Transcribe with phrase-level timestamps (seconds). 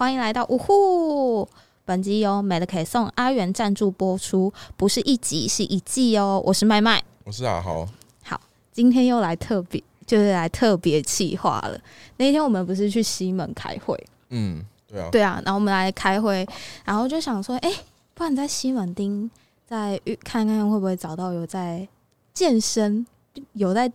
[0.00, 1.46] 欢迎来到呜呼。
[1.84, 6.42] 本集由美的可以送阿元赞助播出，不是一集是一季哦。
[6.42, 7.86] 我是麦麦，我是阿豪。
[8.22, 8.40] 好，
[8.72, 11.78] 今天又来特别，就是来特别企划了。
[12.16, 13.94] 那天我们不是去西门开会？
[14.30, 15.42] 嗯，对啊，对啊。
[15.44, 16.48] 然后我们来开会，
[16.86, 17.70] 然后就想说，哎，
[18.14, 19.30] 不然在西门町
[19.66, 21.86] 再看看会不会找到有在
[22.32, 23.06] 健身、
[23.52, 23.86] 有在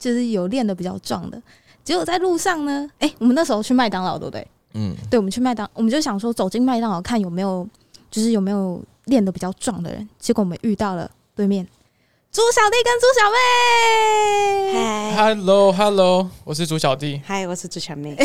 [0.00, 1.40] 就是有练的比较壮的。
[1.84, 4.44] 结果在路上呢，哎，我们那时候去麦当劳，对不对？
[4.74, 7.66] 嗯，对，我们去麦当，我们就想说走进麦当劳看有没有，
[8.10, 10.08] 就是有没有练的比较壮的人。
[10.18, 11.64] 结果我们遇到了对面
[12.32, 15.14] 猪小弟跟猪小妹。
[15.14, 17.20] 嗨，Hello Hello，我是猪小弟。
[17.24, 18.16] 嗨，我是猪小妹。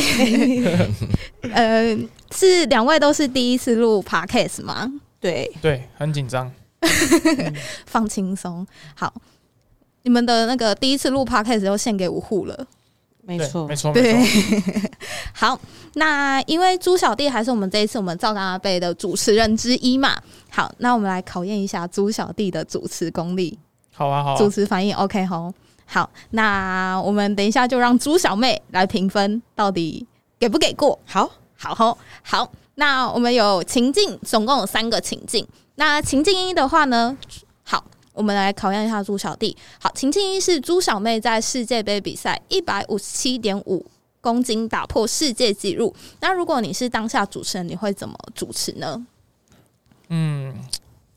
[1.54, 1.95] 呃，
[2.31, 4.91] 是两位都是第一次录 Podcast 吗？
[5.20, 6.52] 对对，很紧张，
[7.85, 8.65] 放轻松。
[8.96, 9.13] 好，
[10.02, 12.65] 你们的那个第一次录 Podcast 就献给五户了。
[13.38, 14.26] 没错，没错，对。
[15.34, 15.60] 好，
[15.94, 20.16] 那因为朱小弟还是我们这一次我们赵大阿贝的主持人之一嘛。
[20.49, 23.58] 好，那我们来考验一下朱小弟的主持功力。
[23.94, 25.54] 好啊，好，主持反应 OK 吼。
[25.86, 30.05] 好，那我们等一下就让朱小妹来评分，到底
[30.40, 30.98] 给不给过？
[31.05, 32.52] 好，好吼，好。
[32.76, 35.46] 那我们有情境，总共有三个情境。
[35.76, 37.18] 那情境一的话呢？
[38.13, 39.55] 我们来考验一下朱小弟。
[39.79, 43.85] 好，情境一是朱小妹在世界杯比赛一百五十七点五
[44.20, 45.96] 公斤打破世界纪录。
[46.20, 49.05] 那如果你是当下主持人，你会怎么主持呢？
[50.10, 50.54] 嗯，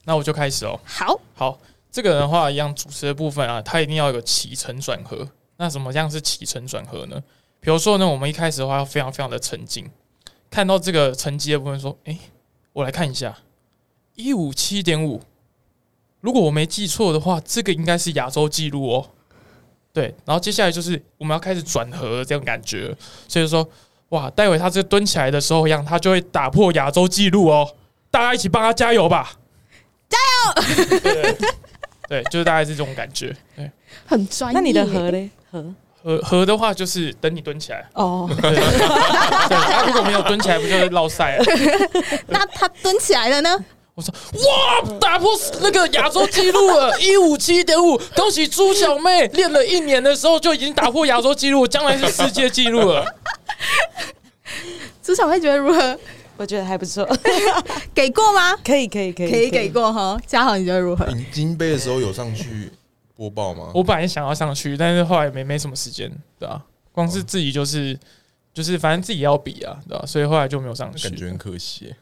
[0.04, 0.78] 那我就开始哦。
[0.84, 1.58] 好，好，
[1.90, 5.28] 这个的话一样，主持的部分啊，它一定要有起承转合。
[5.56, 7.20] 那什么样是起承转合呢？
[7.58, 9.90] 比如说呢，我们一开始的话要非常非常的沉静，
[10.50, 12.18] 看到这个成绩的部分，说，哎，
[12.72, 13.38] 我来看一下，
[14.14, 15.20] 一五七点五。
[16.22, 19.10] 如果我没记错的话，这个应该是亚洲纪录哦。
[19.92, 22.96] 对，然后接下来就是我们要开始转合这种感觉，
[23.28, 23.68] 所以说，
[24.08, 27.68] 哇，待会他这蹲起来的时候一样，他就会打破亚洲纪录哦。
[28.10, 29.32] 大家一起帮他加油吧！
[30.08, 31.34] 加油！
[32.08, 33.36] 对，就是大概是这种感觉。
[33.56, 33.70] 对，
[34.06, 34.58] 很专业。
[34.58, 35.28] 那你的合嘞？
[35.50, 38.30] 合合合的话，就是等你蹲起来哦。
[38.40, 41.44] 对，他如果没有蹲起来，不就是落赛了？
[42.28, 43.64] 那他蹲起来了呢？
[43.94, 45.30] 我说哇，打破
[45.60, 53.04] 那个亚洲纪录了，一五七点五，恭喜朱小妹，练了一年的时候就已经打破亚洲纪录，将来是世界纪录了。
[55.02, 55.98] 朱小妹觉得如何？
[56.38, 57.06] 我觉得还不错，
[57.94, 58.56] 给过吗？
[58.64, 60.18] 可以，可以，可以，可以给过哈。
[60.26, 61.06] 嘉豪，你觉得如何？
[61.08, 62.72] 赢金杯的时候有上去
[63.14, 63.70] 播报吗？
[63.74, 66.60] 我本来想要上去，但是后来没没什么时间，对啊？
[66.90, 67.96] 光是自己就是
[68.54, 70.04] 就是反正自己要比啊，对吧？
[70.06, 71.94] 所以后来就没有上去，感觉很可惜。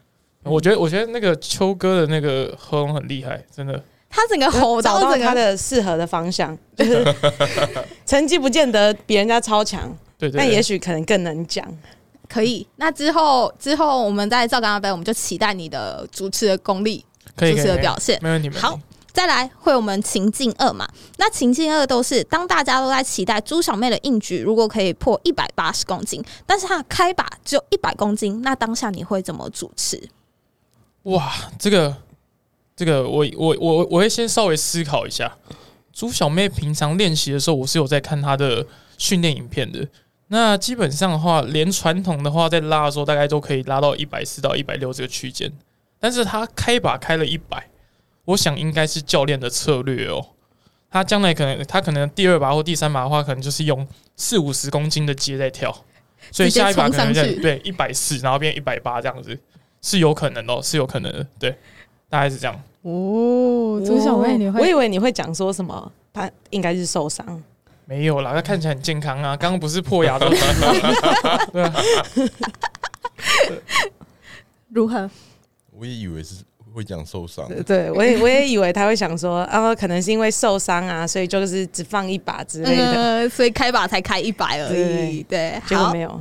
[0.45, 3.83] 我觉得，我觉得那个秋哥的那个喉咙很厉害，真的。
[4.09, 7.05] 他整个喉找到他的适合的方向， 就是
[8.05, 11.65] 成绩不见得比人家超强，对，但也许可能更能讲。
[12.28, 17.05] 可以，那之后之后我们在赵刚阿杯，我们就期待你的主持的功力，
[17.37, 18.49] 主持的表现，没问题。
[18.51, 18.78] 好，
[19.12, 20.89] 再来会我们情境二嘛？
[21.19, 30.01] 那情境二都是当大家都在期待朱小妹的硬举如果可以破一百八十公斤，但是她开把只有一百公斤，那当下你会怎么主持？
[31.05, 31.97] 哇，这个，
[32.77, 35.37] 这个，我我我我会先稍微思考一下。
[35.93, 38.66] 朱小妹平常练习的时候，我是有在看她的
[38.99, 39.87] 训练影片的。
[40.28, 45.50] 那基本上的话，连传统的话在拉的时候，大概都可以拉到一百四到一百六这个区间。
[45.99, 47.69] 但是她开把开了一百，
[48.27, 50.25] 我想应该是教练的策略哦。
[50.93, 55.72] 他将来可能，他可能第二把或第三把的话，可能就是用四五十公斤的接在跳，
[56.33, 59.39] 所以下一把可能对一百四，然后变一百八这样子。
[59.83, 61.57] 是有可能哦，是有可能的，对，
[62.09, 62.55] 大概是这样。
[62.83, 64.61] 哦，朱小妹，你会？
[64.61, 67.43] 我以为你会讲说什么，他应该是受伤，
[67.85, 69.37] 没有啦，他看起来很健康啊。
[69.37, 70.37] 刚刚不是破牙的吗？
[71.53, 71.71] 对
[74.69, 75.11] 如何？
[75.73, 76.37] 我也以为是
[76.75, 85.22] 会讲受伤，对我也我也以为他会想说，啊，可能是因为受伤啊，所以就是只放一把之类的，所以开把才开一百而已。
[85.22, 86.19] 对，结果没有。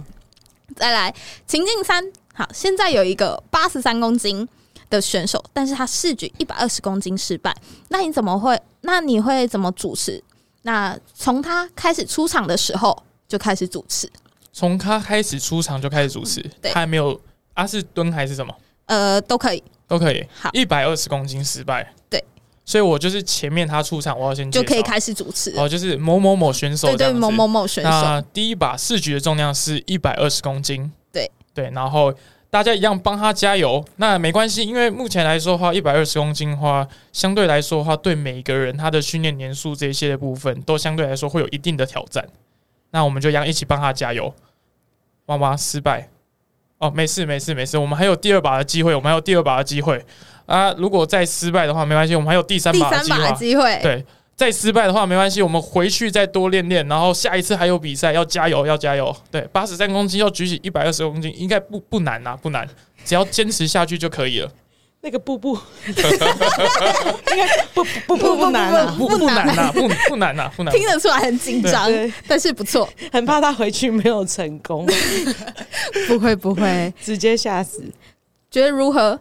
[0.75, 1.13] 再来，
[1.45, 2.03] 情境三。
[2.39, 4.47] 好，现在有一个八十三公斤
[4.89, 7.53] 的选手，但是他试举一百二十公斤失败，
[7.89, 8.57] 那你怎么会？
[8.79, 10.23] 那你会怎么主持？
[10.61, 14.09] 那从他开始出场的时候就开始主持，
[14.53, 17.19] 从他开始出场就开始主持，他还没有
[17.55, 17.67] 啊？
[17.67, 18.55] 是蹲还是什么？
[18.85, 20.25] 呃，都可以，都可以。
[20.39, 22.23] 好，一百二十公斤失败，对，
[22.63, 25.53] 所以我就是前面他出场，我要先就可以开始主持。
[25.57, 27.89] 哦，就是某某某选手，对对，某某某选手。
[27.89, 30.89] 那第一把试举的重量是一百二十公斤。
[31.11, 31.29] 对，
[31.73, 32.13] 然后
[32.49, 42.27] 大家一样帮他加油，那没关系，因为目前来说的话，一百二十公斤的话，相对来说的话，对每一个人他的训练年数这些的部分，都相对来说会有一定的挑战。
[42.91, 44.33] 那我们就一样一起帮他加油。
[45.27, 46.09] 哇哇，失败，
[46.79, 50.03] 哦，没事没事没事，我们还有第二把的机会，我们还有第二把的机会
[50.47, 50.73] 啊！
[50.75, 53.37] 如果再失败的话，没关系，我们还有第三第把的机会三把的。
[53.37, 54.05] 机会，对，
[54.39, 59.13] 再失败的话没关系，我们回去再多练练，然后下一次还有比赛，要加油，要加油。
[59.29, 62.65] 对，八十三公斤要举起一百二十公斤，应该不不难啊，不难，
[63.03, 64.49] 只要坚持下去就可以了。
[65.01, 70.73] 那个步步， 那个不不不不难啊，不不难呐，不不难呐，不难。
[70.73, 71.91] 听得出来很紧张，
[72.25, 74.87] 但是不错，很怕他回去没有成功，
[76.07, 77.83] 不会不会，直接吓死。
[78.49, 79.19] 觉得如何？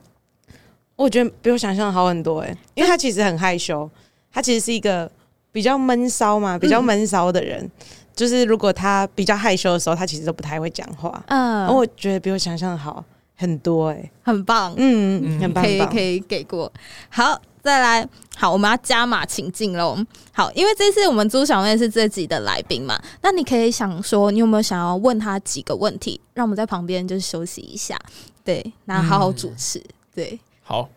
[0.95, 3.89] 我觉得比我想象的好很多哎、因为他其实很害羞，
[4.33, 5.11] 他其实是一个
[5.53, 7.71] 比较闷骚嘛，比较闷骚的人。
[8.15, 11.23] 就是如果他比较害羞的时候，他其实都不太会讲话。
[11.29, 11.61] 嗯。
[11.61, 13.05] 然后我觉得比我想象的好
[13.37, 15.89] 很多哎、很棒，嗯，嗯很棒，很棒。
[15.89, 16.73] 可以可以给过。
[17.09, 19.97] 好，再来，好，我们要加码情境喽。
[20.33, 27.97] 好，因为这次我们朱小妹是这集的来宾嘛，那你可以想说，你有没有想要问她几个问题，让我们在旁边就是休息一下，
[28.45, 29.81] 对，然后好好主持，
[30.13, 30.89] 对，好，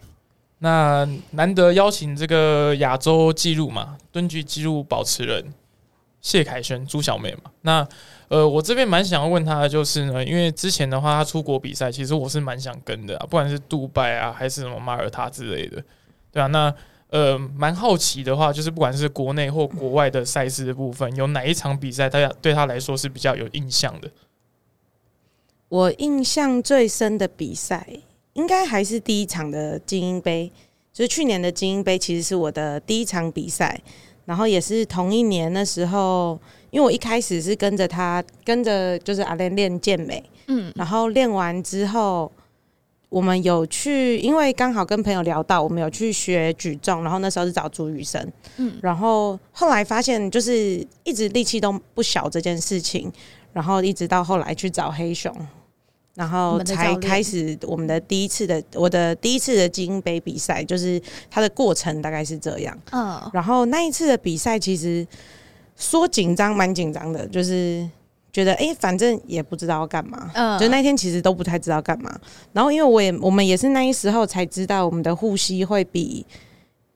[0.64, 5.44] 那难得邀请这个亚洲纪录嘛，蹲举纪录保持人
[6.22, 7.50] 谢凯旋朱小妹嘛。
[7.62, 7.88] 那
[8.28, 15.84] 呃，我这边蛮想要问她的就是呢，因为之前的话，她出国比赛，其实我是蛮想跟的啊，不管是杜拜啊，还是什么马耳他之类的，
[16.32, 16.46] 对啊。
[16.46, 16.72] 那
[17.10, 24.10] 呃，蛮好奇的话，就是不管是国内或国外的赛事的部分，有哪一场比赛，大家对他来说是比较有印象的？
[25.70, 27.86] 我印象最深的比赛，
[28.34, 30.52] 应该还是第一场的精英杯，
[30.94, 33.80] 就是去年的精英杯，其实是我的第一场比赛，
[34.26, 36.40] 然后也是同一年那时候，
[36.70, 40.72] 因为我一开始是跟着他，跟着就是阿莲练健美，嗯。
[40.76, 42.32] 然后练完之后，
[43.10, 48.26] 我们有去，因为刚好跟朋友聊到，我们有去学举重，然后那时候是找朱雨生，
[48.56, 48.78] 嗯。
[48.82, 53.12] 然后后来发现就是一直力气都不小这件事情，
[53.52, 55.36] 然后一直到后来去找黑熊。
[56.14, 62.78] 然我后才开始我们的第一次的我的第一次的精英杯比赛，就是它的过程大概是这样。
[62.92, 63.22] 嗯。
[63.32, 65.08] 然后那一次的比赛其实
[65.78, 67.90] 说紧张蛮紧张的，就是
[68.34, 70.60] 觉得哎、诶反正也不知道要干嘛，嗯。
[70.60, 72.14] 就那天其实都不太知道干嘛。
[72.52, 76.26] 然后因为我也我们也是那一时候才知道我们的护膝会比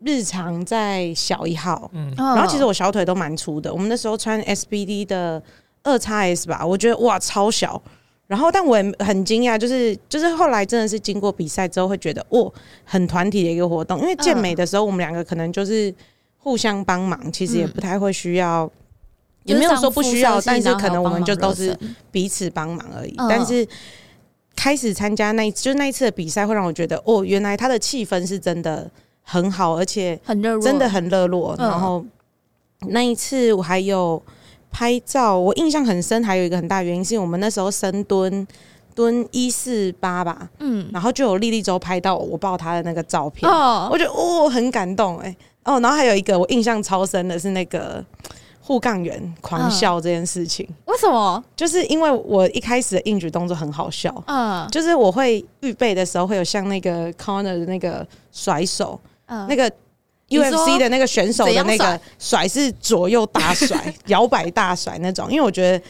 [0.04, 5.42] 日常再小一号，嗯，然然后其实我小腿都蛮粗的，我们那时候穿 SBD 的
[5.84, 7.82] 二叉 S 吧，我觉得哇超小。
[8.28, 12.52] 然后，但我也很惊讶，就是就是后来真的是经过比赛之后，会觉得哦，
[12.84, 14.00] 很团体的一个活动。
[14.00, 15.94] 因为健美的时候，我们两个可能就是
[16.40, 18.70] 互相帮忙，其实也不太会需要，
[19.44, 21.78] 也没有说不需要，但是可能我们就都是
[22.12, 23.14] 彼此帮忙而已。
[23.18, 23.68] 嗯但是
[24.56, 28.90] 开始参加那一就是那一次的比赛，会让我觉得哦，原来他的气氛是真的
[29.22, 31.56] 很好，而且很热络，真的很热络。
[31.60, 32.04] 嗯然后
[32.88, 34.22] 那一次我还有
[34.76, 38.46] 拍照，我印象很深，还有一个很大原因是我们那时候深蹲
[38.94, 40.86] 蹲一四八吧，嗯。
[40.92, 43.88] 然后就有莉莉周拍到我抱她的那个照片，哦。
[43.90, 45.34] 我觉得哦很感动哎、
[45.64, 48.04] 哦，然后还有一个我印象超深的是那个
[48.60, 51.42] 护杠员狂笑这件事情，为什么？
[51.56, 54.68] 就是因为我一开始的硬举动作很好笑，嗯。
[54.72, 59.48] 就是我会预备的时候会有像那个 corner 的那个甩手，嗯。
[59.48, 59.72] 那个
[60.30, 65.86] UFC 的那个选手的那个甩是左右大甩、 摇摆大甩那种，因为我觉得。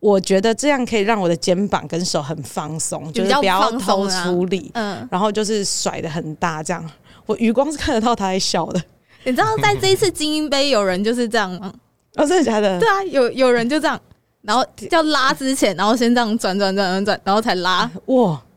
[0.00, 6.88] 我觉得这样可以让我的肩膀跟手很放松，就是不要偷啊出力，嗯，然后就是甩的很大，这样。
[7.26, 8.80] 我余光是看得到他在笑的。
[9.24, 11.74] 你知道在这一次精英杯有人就是这样吗？
[12.14, 12.78] 哦，真的假的？
[12.78, 14.00] 对啊，有有人就这样，
[14.42, 17.90] 然后要拉之前，然后先这样转转转转转，然后才拉。
[18.06, 18.47] 哇，那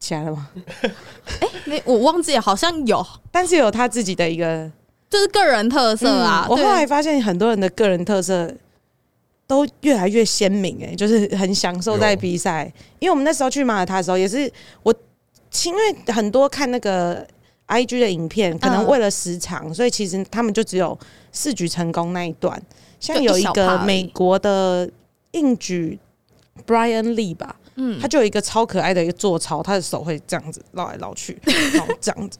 [0.00, 0.48] 起来了吗？
[1.40, 4.68] 哎没，我忘记了，好像有，但是有他自己的一个
[5.08, 6.46] 就是个人特色啊。
[6.48, 8.52] 嗯我后来发现很多人的个人特色
[9.46, 12.72] 都越来越鲜明，哎，就是很享受在比赛。
[12.98, 14.50] 因为我们那时候去马耳他的时候，也是
[14.82, 14.92] 我，
[15.64, 17.26] 因为很多看那个
[17.68, 20.98] IG 的影片，可能嗯为了时长，所以其实他们就只有
[21.30, 22.60] 四举成功那一段。
[22.98, 24.88] 像有一个美国的
[25.32, 25.98] 硬举
[26.66, 28.00] Brian Lee 吧，嗯。
[28.00, 31.38] 他就有一个超可爱的一个坐操，他的手会这样子绕来绕去，
[31.74, 32.38] 然后这样子，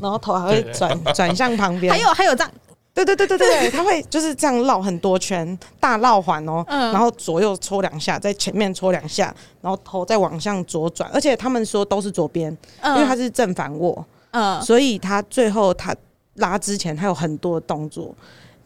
[0.00, 1.92] 然后头还会转转向旁边。
[1.92, 2.52] 还有还有这样，
[2.94, 6.92] 对对对对对，他会就是这样绕很多圈，大绕环哦，嗯。
[6.92, 14.60] 然后左右搓两下，在前面搓两下，然后头再往向左转，而且他们说都是左边，因为他是正反握，嗯。
[14.62, 15.94] 所以他最后他
[16.34, 18.14] 拉之前他有很多的动作，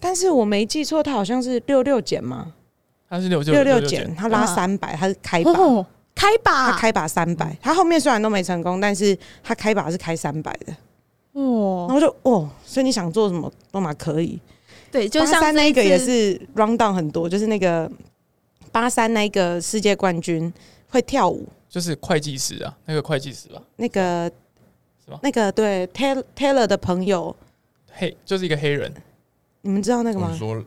[0.01, 2.53] 但是我没记错，他好像是六六减吗，
[3.09, 4.55] 他是六六六减，他拉嗯。
[4.55, 5.53] 三百，他是开把。
[6.17, 6.73] 哦，开把。
[6.73, 10.75] 他开把三百，他后面虽然都没成功，但是他开把是开三百的，
[11.33, 14.41] 然哦，后就哦，所以你想做什么都嘛可以。
[14.91, 17.91] 对，就八三那个也次是 round down 很多，就是那个
[18.73, 20.51] 八三那个世界冠军
[20.89, 24.31] 会跳舞，就是会计师啊，那个会计师吧，那个
[25.05, 25.21] 是吧？
[25.23, 27.35] 那个对 Taylor Taylor 的朋友，
[27.93, 28.91] 黑就是一个黑人，
[29.61, 30.31] 你们知道那个吗？
[30.33, 30.39] 你？
[30.39, 30.65] 说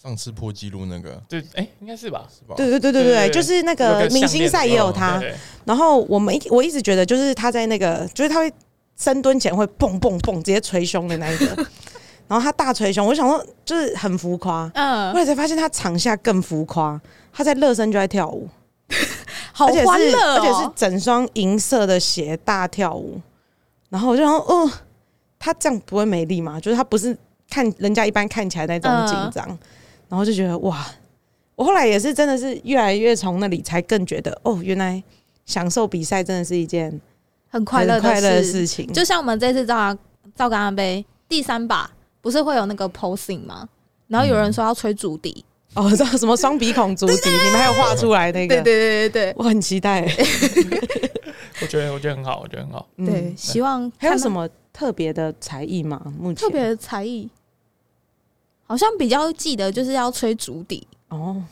[0.00, 2.26] 上次破纪录那个对，哎、应该是吧？
[2.28, 2.54] 是吧？
[2.56, 5.22] 对对对对对，就是那有个明星赛也有哦他。
[5.66, 8.50] 然后我们一我一直觉得，就是他在那个，就是他会
[8.96, 11.46] 深蹲前会蹦蹦蹦直接捶胸的那一个，
[12.26, 16.98] 然后他大捶胸，我想说就是很浮夸，嗯后，来才发现他场下更浮夸，
[17.30, 18.48] 他在热身就在跳舞，
[19.52, 20.72] 好而且是欢乐而且是哦。
[20.74, 23.20] 整双银色的鞋大跳舞，
[23.90, 24.70] 然后我就想说，哦，
[25.38, 26.58] 他这样不会没力吗？
[26.58, 27.14] 就是他不是
[27.50, 29.58] 看人家一般看起来那种紧张，
[30.10, 30.84] 然后就觉得哇，
[31.54, 35.02] 我后来也是真的是越来越从那里才更觉得，哦，原来
[35.46, 37.00] 享受比赛真的是一件
[37.48, 39.98] 很快乐快乐的的事情，就像我们这次造港
[40.34, 41.90] 造港杯第三把，
[42.20, 43.68] 不是会有那个 posing 吗？
[44.08, 50.04] 然后有人说要吹竹笛，哦，知道什么双鼻孔竹笛，你们还有画出来那个，对对对对我很期待。
[51.62, 52.88] 我觉得我觉得很好，我觉得很好。
[52.96, 56.00] 嗯对对，希望还有什么特别的才艺吗？
[56.18, 57.28] 目前特别的才艺？
[58.70, 61.42] 好像比较记得就是要吹竹笛，哦，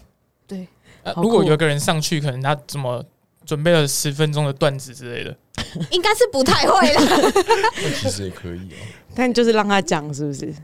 [1.03, 3.05] 呃如果有个人上去，可能他怎么
[3.45, 5.37] 准备了十分钟的段子之类的，
[5.91, 7.03] 应该是不太会啦。
[7.83, 8.79] 那其实也可以啊。
[9.17, 10.55] 但就是让他讲，是不是？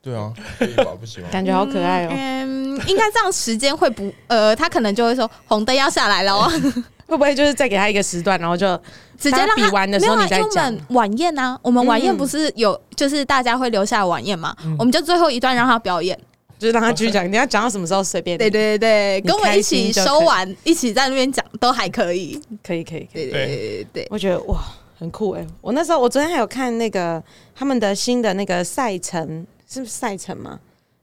[0.00, 0.96] 对啊，可以吧？
[0.98, 1.28] 不行吗？
[1.30, 6.48] 感觉好可爱哦、嗯，应该这样时间会不呃，他可能就会说红灯要下来了哦，
[7.06, 8.80] 会不会就是再给他一个时段，然后就
[9.18, 10.78] 直接比完的时候没有啊你再讲？
[10.90, 16.18] 晚宴啊，我们晚宴嗯不是有就是大家会留下来晚宴嘛，嗯我们就最后一段让他表演。
[16.58, 18.36] 就是让他继续讲，你要讲到什么时候随便。
[18.36, 22.40] 对对对对，跟我一起收完，一起在那边讲都还可以。
[22.66, 23.30] 可以可以可以。
[23.30, 24.58] 对对对对我觉得哇，
[24.98, 25.46] 很酷哎！
[25.60, 27.22] 我那时候我昨天还有看那个
[27.54, 30.58] 他们的新的那个赛程，是不是赛程吗？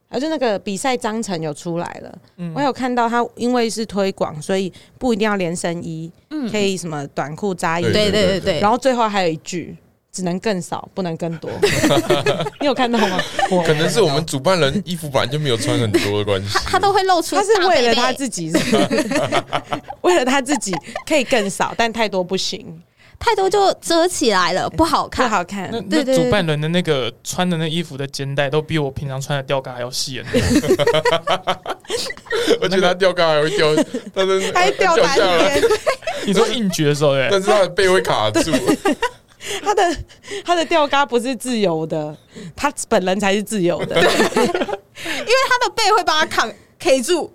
[0.08, 9.76] 而且那个比赛章程有出来了，嗯我有看到他因为是推广，所以不一定要连身衣，嗯可以什么短裤扎衣，对对对对，然后最后还有一句。
[10.12, 11.50] 只能更少，不能更多。
[12.58, 13.20] 你有看到吗？
[13.66, 16.78] 可能是我们主办人衣服本来就没有穿很多的关系他。
[16.78, 18.76] 都会露出他是为了他自己是是，
[20.00, 20.72] 为了他自己
[21.06, 22.64] 可以更少，但太多不行，
[23.18, 25.38] 太多就遮起来了，不好看不看。
[25.38, 25.80] 好看那。
[25.82, 30.86] 对对那主办人的那个穿的那衣服的肩带都比我平常穿的吊嘎还要细很多。
[32.60, 33.74] 而且他吊杆还会掉，
[34.14, 35.60] 他的还掉单下来，
[36.26, 38.52] 你说硬举的时候，对但是他的背会卡住。
[39.62, 39.96] 他的
[40.44, 42.16] 他的吊嘎不是自由的，
[42.54, 43.96] 他本人才是自由的。
[44.00, 47.30] 因为他的背会把他扛 K 住，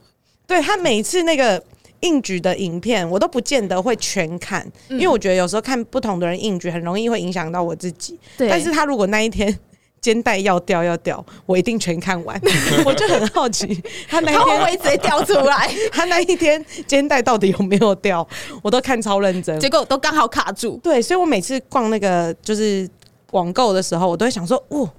[0.46, 1.62] 对他每次那个
[2.02, 8.20] 硬举的影片，我都不见得会全看，嗯因为我觉得有时候看不同的人应举，很容易会影响到我自己。
[8.38, 9.58] 对但是他如果那一天
[10.02, 12.40] 肩带要掉要掉，我一定全看完。
[12.84, 13.80] 我就很好奇，
[14.10, 15.70] 他那一天会直接掉出来？
[15.94, 18.28] 他那一天肩带到底有没有掉，
[18.64, 19.60] 我都看超认真。
[19.60, 20.80] 结果都刚好卡住。
[20.82, 22.90] 对，所以我每次逛那个就是
[23.30, 24.90] 网购的时候，我都会想说，哦，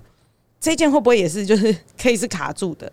[0.61, 2.91] 这件会不会也是就是可以是卡住的，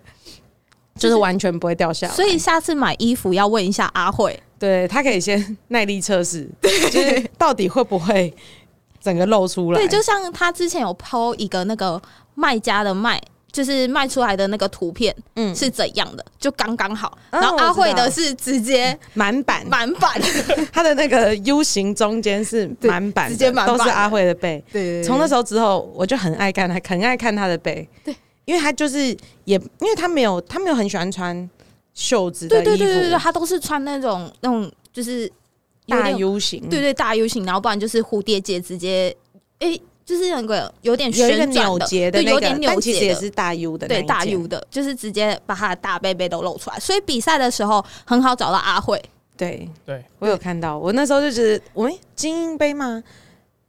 [0.99, 2.13] 就是完全不会掉下来。
[2.13, 8.33] 所以下次买衣服要问一下阿慧，对他可以先耐力测试，就是到底会不会
[9.01, 9.79] 整个露出来。
[9.79, 12.01] 对，就像他之前有 PO 一个那个
[12.35, 17.17] 卖家的卖，就是卖出来的那个图片嗯是怎样的，就刚刚好。
[17.31, 20.19] 哦然后阿慧的是直接满版，满版，
[20.73, 24.63] 他的那个 U 型中间是满版，直接满版都是阿慧的背。
[24.71, 27.87] 对从那时候之后，我就很爱看他，很爱看他的背。
[28.03, 28.15] 对，
[28.49, 29.15] 因为他就是
[29.45, 31.47] 也，因为他没有，他没有很喜欢穿
[31.93, 35.31] 袖子的衣服，对对对对对，他都是穿那种那种就是
[35.87, 39.15] 大 U 型，对对大 U 型，然后不然就是蝴蝶结直接
[39.59, 43.13] 诶、就是那个有点有一个旋转扭结的对，那个，有点扭但其实结的。
[43.13, 48.99] 也是大 U 的对大 U 的，就是直接把他的大背背都露出来，所以比赛的时候很好找到阿慧。
[49.37, 53.03] 对对，我有看到，我那时候就觉得，喂，精英杯吗？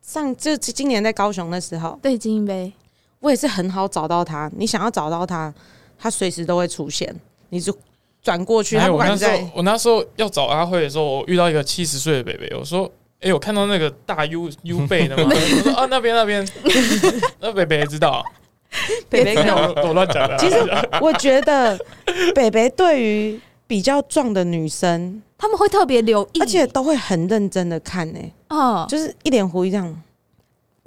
[0.00, 2.72] 上就今年在高雄的时候，对精英杯，
[3.20, 4.50] 我也是很好找到他。
[4.56, 5.52] 你想要找到他，
[5.98, 7.14] 他随时都会出现。
[7.50, 7.76] 你就
[8.22, 12.90] 转过去，他没有，不管在我那时候我那时候要找阿慧的时候，我遇到一个七十岁的北北，我说。
[13.22, 15.24] 哎、我看到那个大 U U 背的吗？
[15.28, 16.42] 我说啊，那边那边，
[17.38, 18.24] 那北北也知道啊，
[19.10, 19.54] 北北可能。
[19.54, 20.38] 我我乱讲的啊。
[20.38, 20.56] 其实
[21.02, 21.78] 我觉得
[22.34, 30.02] 北北对于比较壮的女生，他们会特别留意，而且都会很认真的看呢、哦，就是一脸狐疑这样。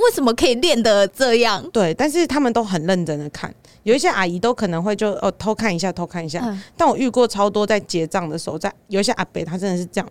[0.05, 1.63] 为什么可以练得这样？
[1.71, 3.53] 对，但是他们都很认真的看。
[3.83, 6.39] 有一些阿姨都可能会就哦偷看一下，偷看一下。
[6.45, 10.09] 嗯，但我遇过超多在结账的时候，在有一些阿伯他真的是这样，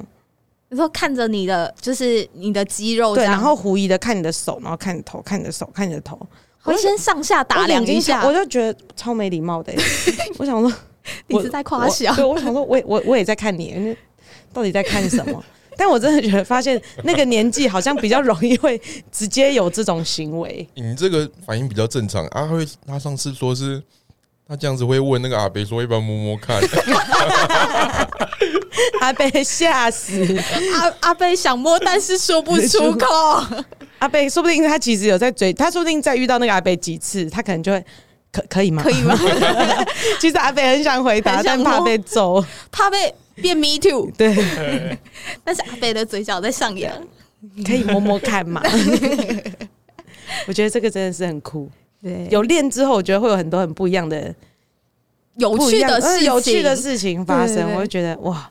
[0.68, 6.18] 你说看着你的就是你的肌肉对，然后狐疑的看你的手，然后看头，看你的手，看你的头，
[6.62, 9.78] 会先上下打量一下，我就觉得超没礼貌的欸、
[10.38, 10.70] 我想说，
[11.28, 13.96] 你是在夸小我，对，我想说，我也我我也在看你，
[14.52, 15.42] 到底在看什么？
[15.76, 20.67] 但我真的觉得发现那个年纪好像比较容易会直接有这种行为。
[20.75, 22.26] 你这个反应比较正常。
[22.29, 23.83] 阿辉他上次说是
[24.49, 26.61] 他这样子会问那个阿北说要不要摸摸看，
[29.00, 30.37] 阿贝吓死，
[30.75, 33.07] 阿阿贝想摸，但是说不出口。
[33.99, 37.85] 阿贝说不定他其实有在追，他说不定再遇到那个阿贝几次，他可能就会
[38.33, 38.83] 可可以吗？
[38.83, 39.17] 可以吗？
[40.21, 42.45] 其实阿贝很想回答，但怕被揍。
[42.71, 44.35] 怕被变 me too， 对，
[45.45, 46.93] 但是阿北的嘴角在上扬。
[47.67, 48.62] 可以摸摸看嘛。
[50.47, 51.69] 我觉得这个真的是很酷。
[52.01, 54.33] 对，有练之后，我觉得会有很多很不一样的、
[55.37, 57.75] 有趣的事有趣的事情发生。
[57.75, 58.49] 我就觉得哇，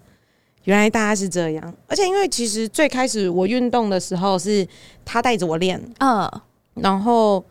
[0.66, 1.74] 原来大家是这样。
[1.88, 4.68] 而且因为其实最开始我运动的时候是
[5.06, 6.30] 他带着我练，嗯，
[6.76, 7.42] 然后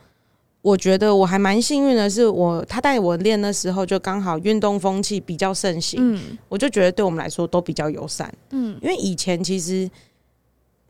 [0.62, 8.33] 我觉得我还蛮幸运的是我他带我练的时候就刚好运动风气比较盛行，嗯我就觉得对我们来说都比较友善。
[8.50, 9.90] 嗯，因为以前其实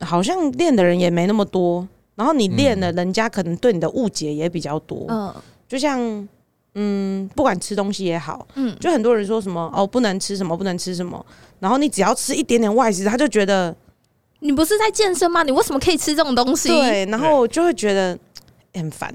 [0.00, 1.86] 好像练的人也没那么多，
[2.16, 5.06] 然后你练了，人家可能对你的误解也比较多。
[5.08, 5.32] 嗯
[5.68, 6.28] 就像
[6.74, 11.24] 嗯，不管吃东西也好，嗯，就很多人说什么哦，不能吃什么，不能吃什么，
[11.60, 13.72] 然后你只要吃一点点外食，他就觉得
[14.40, 15.44] 你不是在健身吗？
[15.44, 16.68] 你为什么可以吃这种东西？
[16.68, 18.18] 对，然后就会觉得
[18.74, 19.14] 很烦，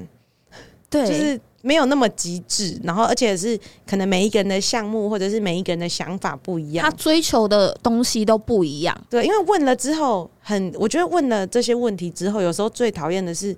[0.90, 8.96] 对，就是没有那么极致，然后而且是可能每一个人的项目或者是每一个人的想法不一样他，追求的东西都不一样。
[9.10, 13.56] 对，因为问了之后，很我觉得问了这些问题之后，有时候最讨厌的是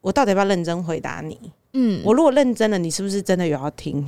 [0.00, 1.38] 我到底要不要认真回答你？
[1.74, 4.06] 嗯，我如果认真了，你是不是真的有要听？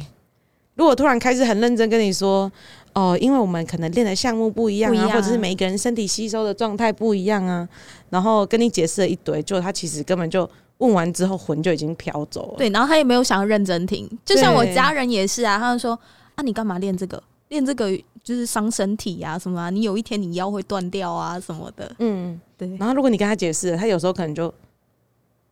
[0.75, 2.51] 如果突然开始很认真跟你说，
[2.95, 7.69] 哦，因为我们可能练的项目不一样啊，或者是每一个人身体吸收的状态不一样啊，
[8.11, 10.49] 然后跟你解释了一堆，就他其实根本就
[10.79, 12.59] 问完之后魂就已经飘走了。
[12.59, 15.99] 对，然后他也没有想要认真听，就像我家人也是啊，他们说
[16.35, 17.23] 啊，你干嘛练这个？
[17.49, 17.91] 练这个
[18.23, 19.71] 就是伤身体啊，什么啊？
[19.71, 21.91] 你有一天你腰会断掉啊，什么的。
[21.99, 24.53] 嗯，对，然后如果你跟他解释，他有时候可能就，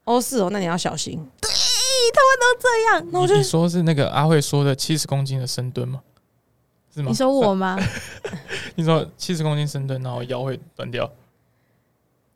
[0.05, 1.15] 哦是哦，那你要小心。
[1.41, 1.51] 对，
[2.13, 6.03] 他们都这样，那我就你说是那个阿慧说的七十公斤的深蹲吗？
[6.95, 7.09] 是吗？
[7.09, 7.79] 你说我吗？
[8.77, 11.11] 你说七十公斤深蹲，然后腰会断掉？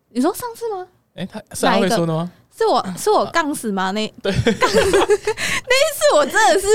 [0.08, 0.88] 你说上次吗？
[1.14, 2.32] 哎、他是阿慧说的吗？
[2.60, 3.90] 是我是我杠死吗？
[3.92, 6.66] 那对， 那一次我真的是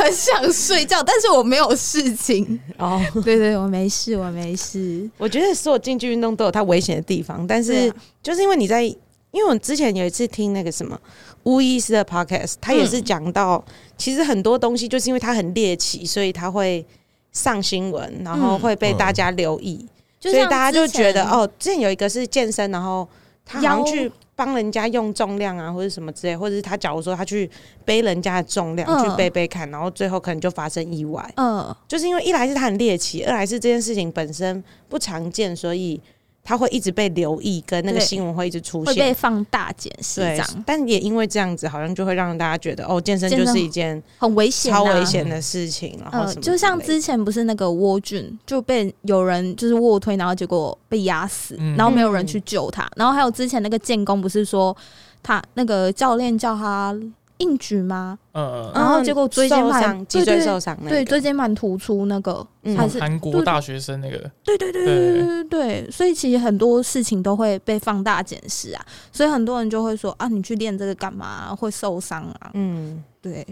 [0.00, 2.60] 很想睡觉，但是我没有事情。
[2.78, 5.10] 哦，对对，我没事，我没事。
[5.18, 7.96] 我觉得所有竞技运动都有它危险的地方，但是啊。
[8.22, 8.96] 就是因为你在，因
[9.34, 10.96] 为我之前有一次听那个什么
[11.42, 13.64] 巫医师的 podcast，他也是嗯讲到，
[13.98, 16.86] 其实很多东西就是因为它很猎奇，所以它会
[17.32, 18.60] 上新闻，然后嗯。
[18.60, 19.84] 会被大家留意，
[20.20, 23.08] 所以大家就觉得，哦，之前有一个是健身，然后
[23.44, 24.10] 他好像去
[24.44, 27.48] 帮人家用重量啊，或者什么之类，或者是他假如说他去
[27.84, 31.24] 背人家的重量、嗯去背背看，然后最后可能就发生意外。
[31.36, 36.00] 嗯，就是因为一来是他很猎奇，二来是这件事情本身不常见，所以
[36.44, 38.94] 他会一直被留意，跟那个新闻会一直出现。
[38.94, 39.12] 会被。
[39.22, 51.76] 放大检视，这对样，但也因为这样子，好像就会让大家觉得哦，健身就是一件很危险、啊，超危险的事情，然后呃什，么就像之前不是那个沃俊就被有人就是卧推，然后结果被压死，嗯。
[51.76, 52.90] 然后没有人去救他。
[52.96, 54.76] 然后还有之前那个建工不是说
[55.22, 56.98] 他那个教练叫他
[57.42, 58.18] 硬举吗？
[58.32, 64.18] 嗯，然后结果椎间盘脊椎受伤，对椎间盘突出那个，还是韩国大学生那个？
[64.42, 65.90] 对对对对对对对。
[65.90, 71.54] 所以其实很多事情都会被放大检视啊，所以很多人就会说啊，你去练这个干嘛？
[71.54, 72.50] 会受伤啊？
[72.54, 73.44] 嗯，对。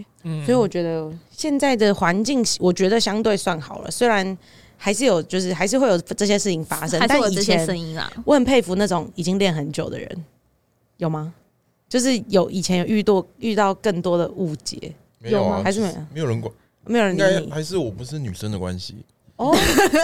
[0.45, 4.37] 所以我觉得现在的环境，我觉得相对算好了，虽然。
[4.83, 10.25] 还是有，就是还是会有这些事情发生，但以前声音啊，我很佩服那种已经练很久的人，
[10.97, 11.31] 有吗？
[11.91, 15.93] 就是有以前有遇到遇到更多的误解，没有啊，还是没有？
[16.13, 16.53] 没有人管，
[16.85, 18.95] 没有人应该理你还是我不是女生的关系，
[19.35, 19.53] 哦，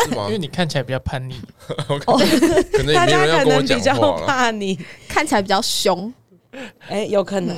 [0.03, 0.25] 是吗？
[0.27, 0.37] 因为？
[0.37, 1.33] 你看起来比较叛逆，
[1.65, 4.11] 可能也没大家可人跟我讲能比较。
[4.25, 6.13] 怕你，看起来比较凶，
[6.89, 7.55] 哎、有可能，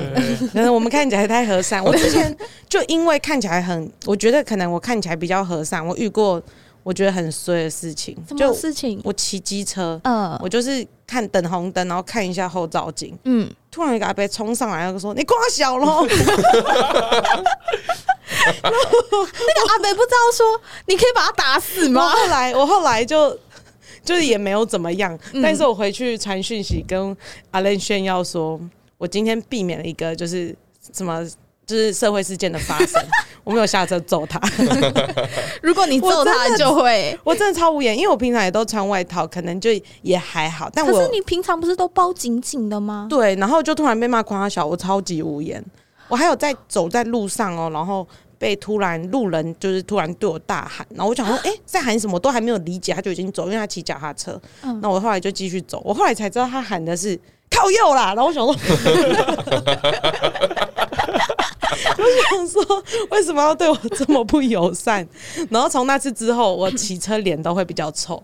[0.54, 1.84] 可能我们看起来太和善。
[1.84, 2.38] 我之前
[2.70, 6.40] 就因为看起来很，我觉得可能我看起来比较和善，我遇过
[6.84, 9.02] 我觉得很衰的事情，什么就事情？
[9.04, 10.38] 我骑机车，嗯。
[10.42, 16.06] 我就是看等红灯，然后看一下后照镜，嗯，突然一个阿伯冲上来，就说：“你挂小喽！”
[18.62, 22.10] 那个阿北不知道说，你可以把他打死我吗？
[22.10, 23.36] 后来我后来就
[24.04, 27.16] 就是也没有怎么样，嗯但是我回去传讯息跟
[27.50, 28.60] 阿 lenn 炫耀说，
[29.00, 30.56] 我今天避免了一个就是
[30.94, 31.28] 什么
[31.70, 33.00] 就是社会事件的发生，
[33.46, 34.42] 我没有下车揍他，
[35.62, 37.16] 如果你揍他，就会。
[37.24, 39.70] 我真的超无言，因为我平常也都穿外套，可能就
[40.02, 43.06] 也还好，但我可是你平常不是都包紧紧的吗？
[43.08, 45.64] 对，然后就突然被骂夸小，我超级无言。
[46.08, 48.08] 我还有在走在路上哦，然后
[48.40, 52.20] 被突然路人就是突然对我大喊，然后我想说，哎、在喊什么？
[52.20, 54.42] 都还没有理解，他就已经走，因为他骑脚踏车。
[54.64, 57.16] 嗯那我后来就继续走，我后来才知道他喊的是
[57.52, 58.56] 靠右啦，然后我想说，
[62.00, 65.08] 我想说为什么要对我这么不友善？
[65.50, 68.16] 然后从那次之后，我骑车脸都会比较臭，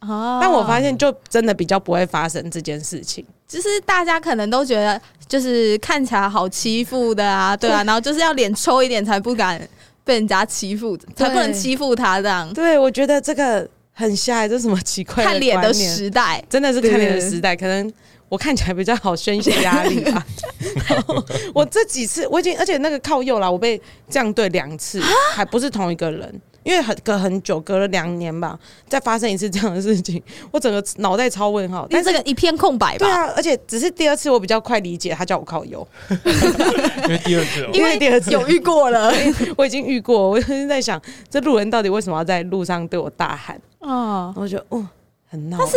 [0.00, 0.38] 哦。
[0.40, 3.24] 但我发现就真的比较不会发生这件事情。
[3.46, 9.60] 就是大家可能都觉得，就是看起来好欺负的啊，对啊，然后就是要脸抽一点才不敢
[10.04, 12.52] 被人家欺负，才不能欺负他这样。
[12.54, 17.30] 对，我觉得这个很瞎，这是什么奇怪看脸的时代，真的是看脸的对。
[17.30, 17.92] 时代，可能
[18.32, 20.26] 我看起来比较好宣泄压力吧。
[20.88, 21.22] 然后
[21.54, 24.98] 我这几次我已经，而且那个靠右啦，我被这样对两次，
[25.34, 26.40] 还不是同一个人。
[26.62, 31.86] 因为很隔很久，隔了两年吧，再发生一次这样的事情，我整个脑袋超问号。
[31.90, 33.04] 但是这个一片空白吧。
[33.04, 39.12] 对啊，而且只是第二次我比较快理解，他叫我靠右，因为第二次哦，因为第二次有遇过了，
[39.58, 43.60] 我已经遇过，我就是在想，这路人到底为什么要在路上对我大喊？
[43.80, 44.86] 嗯然，后我就哦，
[45.28, 45.58] 很闹。
[45.58, 45.76] 但是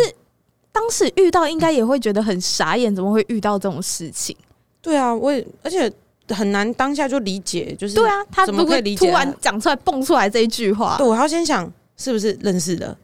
[0.76, 4.36] 当时遇到应该也会觉得很傻眼，怎么会遇到这种事情？
[4.82, 5.90] 对啊，我也而且
[6.30, 12.96] 很难当下就理解，就是对啊，他怎么会突可以理解啊然讲出来蹦出来这一句话对，，我还要先想是不是认识的，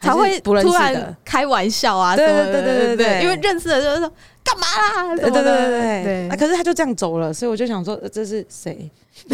[0.00, 1.16] 才会不认突然识的。
[1.24, 4.12] 开玩笑啊，对对对对对对因为认识的就是说
[4.44, 4.66] 干嘛
[5.02, 6.36] 啦，对对对对对！
[6.38, 8.88] 可是他就这样走了，所以我就想说，呃这是谁？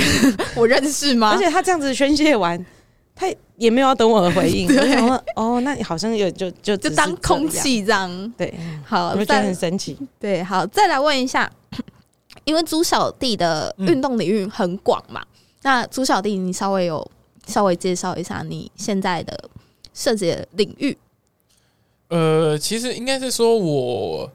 [0.57, 1.33] 我认识吗？
[1.37, 2.59] 而且他这样子宣泄完，
[3.15, 4.67] 他也没有要等我的回应。
[4.71, 7.15] 我就想说，哦，那你好像有就就就当。
[7.17, 8.33] 空气这样。
[8.37, 8.53] 对，
[8.85, 9.97] 好，我觉得很神奇。
[10.19, 11.51] 对，好，再来问一下，
[12.45, 15.23] 因为朱小弟的运动领域很广嘛，
[15.63, 17.09] 那朱小弟，你稍微有
[17.47, 19.49] 稍微介绍一下你现在的
[19.95, 20.97] 设计的领域。
[22.09, 24.31] 呃，其实应该是说我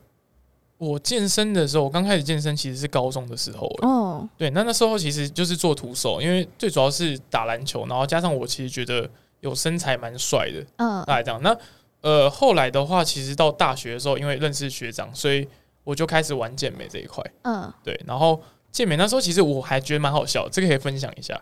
[0.77, 3.87] 我健身的时候，我刚开始健身其实是高中的时候了。
[3.87, 9.09] 哦，对，那那时候其实就是做徒手，因为最主要是打篮球，然后加上我其实觉得
[9.39, 11.41] 有身材蛮帅的，嗯大概这样。
[11.41, 11.57] 那
[12.01, 15.47] 呃，后来的话，其实到大学的时候，因为认识学长，所以
[15.83, 17.23] 我就开始玩健美这一块。
[17.41, 18.39] 嗯对，然后
[18.71, 21.39] 健美那时候其实我还觉得蛮好笑，这个可以分享一下。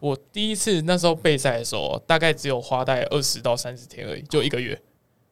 [0.00, 4.80] 我第一次那时候备赛的时候，大概只有花大概二十到三十天而已，就一个月。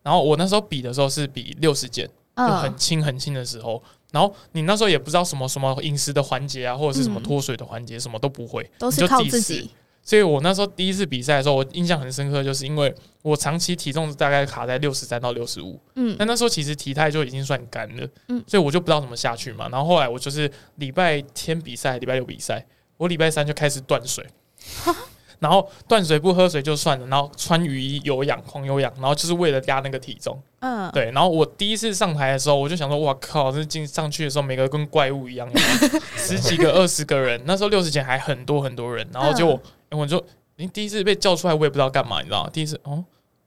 [0.03, 3.83] 然后我那时候比的时候是比六十件，就很嗯轻很轻的时候。
[4.12, 9.62] 然后你那时候也不知道什么什么饮食的环节啊，或者是什么嗯脱水的环节，什么都不会，都是靠自自己。
[9.62, 9.68] 试
[10.03, 19.68] 所以我那时候第一次比赛的时候，我印象很深刻，就是因为我长期体重大概卡在六十三到六十五，嗯但那时候其实体态就已经算干了，嗯所以我就不知道怎么下去嘛。
[19.68, 22.64] 然后后来我就是礼拜天比赛，礼拜六比赛，
[22.96, 24.25] 我礼拜三就开始断水，
[25.38, 30.40] 然后断水不喝水就算了，然后穿雨衣有氧狂有氧，然后就是为了压那个体重。
[30.61, 35.49] 嗯，对，然后我第一次上台的时候，我就想说，哇靠，这进上去的时候，每个跟怪物一样，
[36.16, 39.53] 十几个、二十个人，那时候六十前还很多很多人，然后就、
[39.90, 40.22] 嗯我就，
[40.57, 42.44] 你第一次被叫出来，我也不知道干嘛，你知道？
[42.44, 42.51] 吗？
[42.53, 43.05] 第一次哦，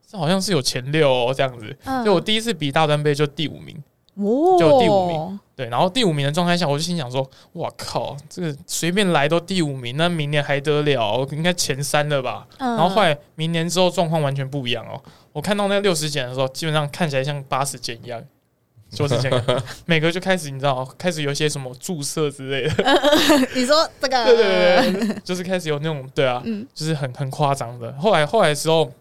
[0.08, 2.06] 这好像是有前六哦，这样子，嗯。
[2.06, 3.76] 就我第一次比大专杯就第五名，
[4.20, 11.28] 哦就第五名，对，然后第五名的状态下，我就心想说，哇靠，这个随便来都第五名，那明年还得了？
[11.32, 12.48] 应该前三了吧？
[12.58, 15.02] 嗯然后后来明年之后状况完全不一样哦。
[15.32, 18.22] 我看到那六十减的时候，基本上看起来像八十减一样，
[18.90, 19.44] 就是这样。
[19.86, 22.84] 每个就开始你知道，开始有些什么注射之类的，
[23.56, 24.46] 你说这个，对对
[24.92, 27.94] 对对，就是开始有那种对啊，嗯就是很很夸张的。
[27.94, 28.92] 后来后来的时候，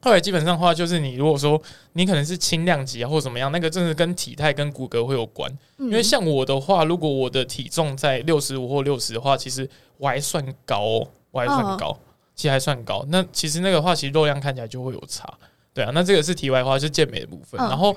[0.00, 1.60] 后来基本上的话，就是你如果说
[1.94, 5.50] 你可能是轻量级啊，或者怎么样，那个真的跟体态跟骨骼会有关。
[5.78, 11.98] 因因为像我的话，如果我的体重在六十五或六十的话，其实我还算高哦，我还算高，
[12.36, 13.04] 其实还算高。
[13.08, 15.28] 那其实那个话，其实肉量看起来就会有差，
[15.74, 15.90] 对啊。
[15.92, 17.60] 那这个是题外话，就是健美的部分。
[17.60, 17.96] 嗯然后，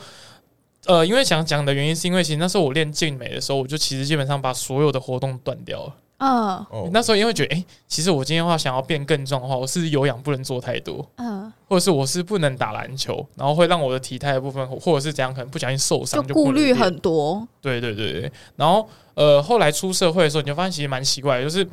[0.87, 5.95] 呃，因为想讲的原因是因为其实那时候我练健美的时候，我就其实基本上把所有的活动断掉了。
[6.21, 6.29] 嗯。
[6.69, 18.21] 哦，那时候因为觉得，哎、其实我今天的话想要变更壮的话，我是有氧不能做太多，嗯，或者是我是不能打篮球，然后会让我的体态的部分，或者是怎样，可能不小心受伤就不能练顾虑很多，对对对。
[18.21, 21.67] 对，然后呃，后来出社会的时候，你就发现其实蛮奇怪的，就是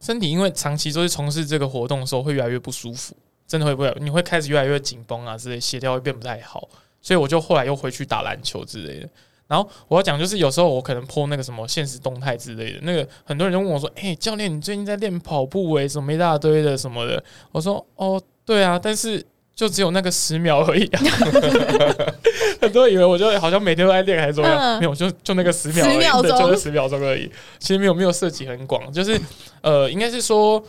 [0.00, 3.96] 身体因为长期都是从事这个活动的时候，会越来越不舒服，真的会不会？
[4.00, 6.68] 你会开始越来越紧绷啊之类，协调会变不太好，
[7.00, 9.08] 所以我就后来又回去打篮球之类的。
[9.52, 19.22] 然后我要讲，就是有时候我可能 po 那个什么现实动态之类的，那个很多人就问我说：“哎、教练，你最近在练跑步诶、什么一大堆的什么的。”我说：“哦，对啊，但是
[19.54, 21.00] 就只有那个十秒而已、啊。
[22.62, 27.30] ”很多人以为我就好像每天都在练还是怎么样，嗯没有，就就那个十秒而已，10秒钟就那十秒钟而已。
[27.58, 29.20] 其实没有没有涉及很广，就是
[29.60, 30.64] 呃，应该是说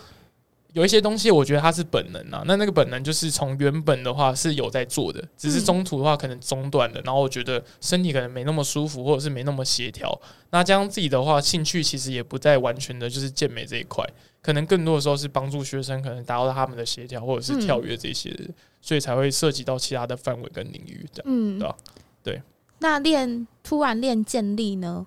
[0.73, 2.43] 有一些东西，我觉得它是本能啊。
[2.45, 7.01] 那那个本能就是从原本的话是有在做的，只是中途的话可能中断了。
[7.05, 10.19] 然后我觉得身体可能没那么舒服，或者是没那么协调。
[10.49, 14.03] 那这样自己的话，兴趣其实也不再完全的就是健美这一块，
[14.41, 18.45] 可能更多的时候是帮助学生可能达到他们的协调，或者是跳跃这些的，
[18.81, 21.25] 所以才会涉及到其他的范围跟领域这样。
[21.27, 21.75] 嗯对吧
[22.23, 22.41] 对。
[22.79, 25.05] 那练突然练健力呢？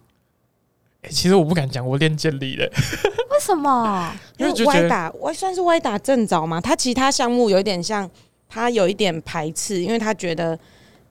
[1.07, 2.65] 欸其实我不敢讲我练健力的，
[3.31, 4.13] 为什么？
[4.39, 6.61] 因为歪打，歪算是歪打正着嘛。
[6.61, 8.09] 他其他项目有一点像，
[8.49, 10.59] 他有一点排斥，因为他觉得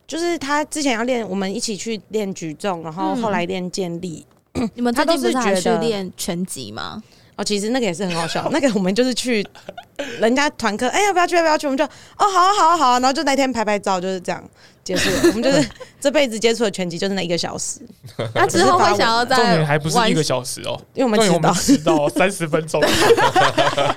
[0.05, 4.25] 就是他之前要练，我们一起去练举重，然后后来练健力。
[4.73, 7.01] 你们他都最近不是觉得去练拳击吗？
[7.37, 8.49] 哦，其实那个也是很好笑。
[8.51, 9.45] 那个我们就是去
[10.19, 11.35] 人家团课，哎、要不要去？
[11.35, 11.67] 要不要去？
[11.67, 12.99] 我们就哦，好啊，好啊，好啊。
[12.99, 14.43] 然后就那天拍拍照，就是这样
[14.83, 15.17] 结束了。
[15.29, 15.67] 我们就是
[15.99, 17.79] 这辈子接触的拳击就是那一个小时，
[18.35, 22.81] 那之后会想要重在点还不是一个小时哦，因为我们迟到我们，迟到 三十分钟。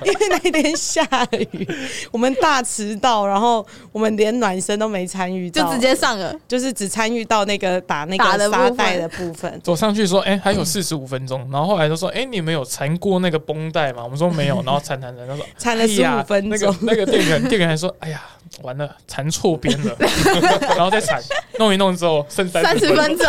[0.05, 1.67] 因为那天下雨，
[2.11, 6.33] 我们大迟到，然后我们连暖身都没参与，就直接上了。
[6.47, 9.59] 就是只参与到那个打那个沙袋的部分。
[9.63, 18.21] 走上去说：“哎、还有四十五分钟。”然后后来就说：“哎、你们有缠过那个绷带吗？”我们说没有，然后缠缠缠，他说：“缠了哎呀15分那个钟那个店员店员还说：“哎呀，
[18.61, 19.95] 完了，缠错边了。
[20.75, 21.21] ”然后再缠，
[21.57, 23.27] 弄一弄之后剩三三十分钟，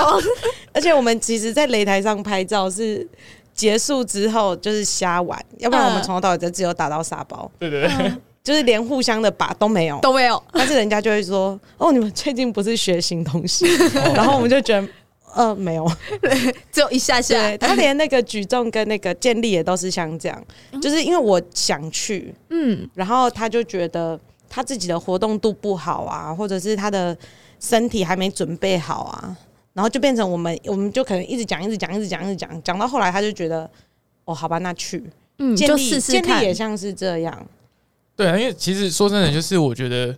[0.73, 3.07] 而且我们其实，在擂台上拍照是
[3.55, 9.99] 结束之后就是瞎玩，要不然我们嗯从头到尾就只有打到沙包，对对对，就是连互相的把都没有。
[10.01, 10.43] 都没有。
[10.53, 13.67] 但是人家就会说：“哦，你们最近不是学新东西？”
[14.15, 14.89] 然后我们就觉得。
[15.35, 15.91] 呃，没有，
[16.73, 17.35] 只有一下下。
[17.49, 20.45] 对，他连那个举重跟那个健力也都是像这样，
[20.81, 27.17] 就是因为我想去，嗯，然后他就觉得他自己的活动度不好啊，或者是他的
[27.59, 29.37] 身体还没准备好啊，
[29.73, 33.69] 然后就变成我们，我们就可能一直讲，一直讲，一直讲，一直讲，讲到后来他就觉得，
[34.25, 35.03] 哦，好吧，那去。
[35.39, 36.45] 嗯，健力，就试试健力。
[36.45, 37.47] 也像是这样，
[38.15, 40.15] 对啊，因为其实说真的，就是我觉得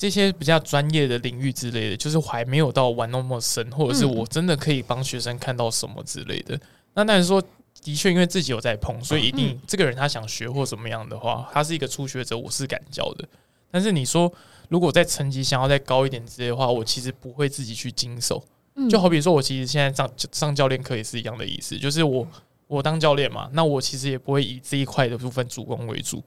[0.00, 6.58] 这些比较专业的领域之类的，就是我还没有到玩那么深，或者是嗯我真的可以帮学生看到什么之类的。
[6.94, 7.38] 那但是说，
[7.82, 13.28] 的确因为自己有在碰，所以一定嗯这个人他想学或怎么样的话，他是一个初学者，我是敢教的。
[13.70, 14.32] 但是你说，
[14.70, 18.42] 如果在成绩想要再高一点之类的话，我其实不会自己去经手。
[18.76, 22.26] 嗯就好比说，我其实现在上上教练课也是一样的意思，就是我
[22.68, 26.24] 我当教练嘛，那我其实也不会以这一块的部分主攻为主，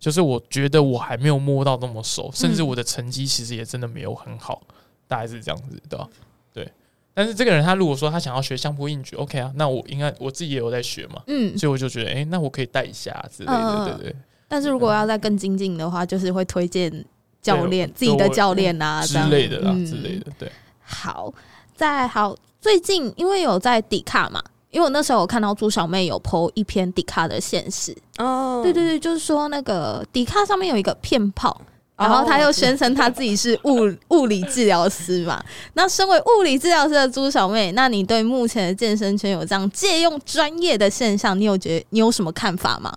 [0.00, 4.62] 就是我觉得我还没有摸到那么熟，甚至我的成绩其实也真的没有很好，
[5.06, 6.08] 大概是这样子对吧？
[6.52, 6.72] 对。
[7.12, 14.16] 但是这个人他如果说他想要学相扑硬举，OK 啊，那我应该我自己也有在学嘛，嗯，所以我就觉得，哎、那我可以带一下之类的，对对
[14.48, 17.04] 但是如果要再更精进的话，就是会推荐
[17.42, 19.84] 教练自己的教练啊之类的啦，嗯。
[19.84, 20.50] 之类的，对。
[20.80, 21.32] 好，
[21.76, 31.50] 在好，最近因为有在迪卡嘛，因为我那时候有看到朱小妹有 PO 一篇迪卡的现实，哦对对对，就是说那个迪卡上面有一个骗炮。
[31.50, 31.66] 哦
[32.02, 35.38] 然后他又宣称他自己是物物理治疗师嘛，
[35.74, 42.90] 那身为物理治疗师的朱小妹，那你对目前的健身圈有这样借用专业的现象，你有觉得你有什么看法吗？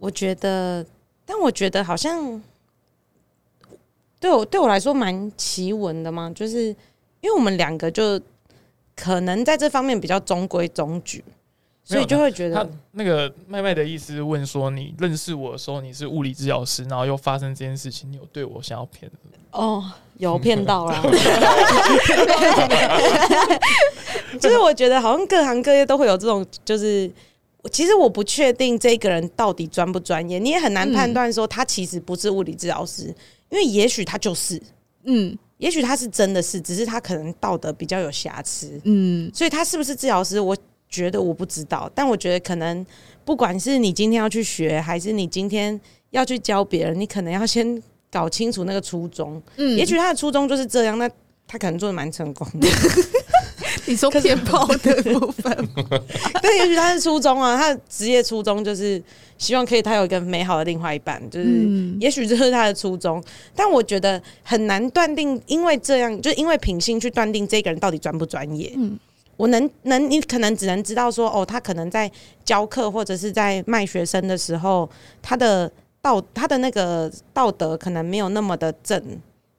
[0.00, 0.84] 我觉得，
[1.24, 2.42] 但我觉得好像
[4.18, 6.64] 对我对我来说蛮奇闻的嘛，就是
[7.20, 8.20] 因为我们两个就
[8.96, 11.22] 可能在这方面比较中规中矩，
[11.84, 19.16] 所以就会觉他得那个麦麦的意思是问说，你认识我的时候你是物理治疗师，然后又发生这件事情，你有对我想要骗的？
[19.52, 19.84] 哦，
[20.18, 21.02] 有骗到了。
[24.40, 27.10] 就是我觉得好像各行各业都会有这种，就是
[27.70, 33.04] 其实我不确定这个人到底专不专业，你也很难判断说他其实不是物理治疗师，
[33.50, 34.60] 因为也许他就是，
[35.04, 40.56] 嗯也许他是真的是，只是他可能道德比较有瑕疵，嗯所以他是不是治疗师，我
[40.88, 42.84] 觉得我不知道，但我觉得可能
[43.24, 49.42] 不管是你今天要去学，还是你今天要去教别人，你可能要先搞清楚那个初衷。
[49.56, 51.10] 嗯，也许他的初衷就是这样，那
[51.46, 52.68] 他可能做的蛮成功的。
[53.88, 55.68] 你说骗炮的部分，
[56.42, 59.02] 但也许他是初衷啊，他的职业初衷就是
[59.38, 61.46] 希望可以他有一个美好的另外一半，就是。
[61.46, 63.22] 嗯也许这是他的初衷，
[63.54, 68.72] 但我觉得很难断定，因为这样，就因为品性去断定这个人到底专不专业。
[68.76, 68.98] 嗯
[69.36, 72.10] 我能能，你可能只能知道说，哦，他可能在
[72.42, 74.88] 教课或者是在卖学生的时候，
[75.20, 75.70] 他的
[76.00, 78.98] 道他的那个道德可能没有那么的正，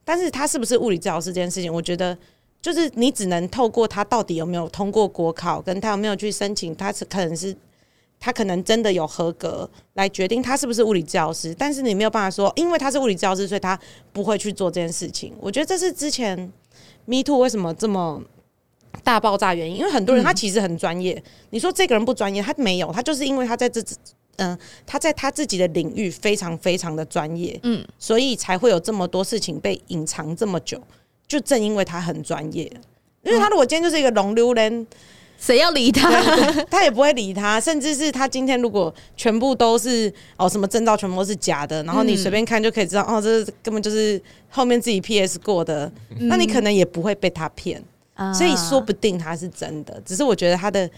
[0.03, 2.17] 但是他是不是物理治疗师这件事情，我觉得
[2.61, 7.55] 就是你只能透过他到底有没有通过国考，跟他有没有去申请，他是可能是
[8.19, 13.79] 他可能真的有合格来决定他是不是物理治疗师，但是你没有办法说，因为他是物理治疗师，所以他
[14.11, 15.33] 不会去做这件事情。
[15.39, 16.37] 我觉得这是之前
[17.05, 18.21] Me Too 为什么这么
[19.03, 23.81] 大爆炸原因，因为很多人嗯他其实很专业，你说这个人不专业，他没有，他就是因为他在这
[24.39, 30.79] 嗯、他在他自己的领域非常非常的专业，嗯，所以才会有这么多事情被隐藏这么久。
[31.27, 32.63] 就正因为他很专业，
[33.23, 34.87] 因为他如果今天就是一个龙溜人，
[35.37, 36.09] 谁要理他？
[36.69, 47.83] 他也不会理他，甚至是他今天如果全部都是哦什么证照全部都是假的，然后你嗯随便看就可以知道、哦，这根本就是后面自己 PS 过的，那你可能也不会被他骗，
[48.15, 48.33] 啊。
[48.33, 50.89] 所以说不定他是真的，只是我觉得他的，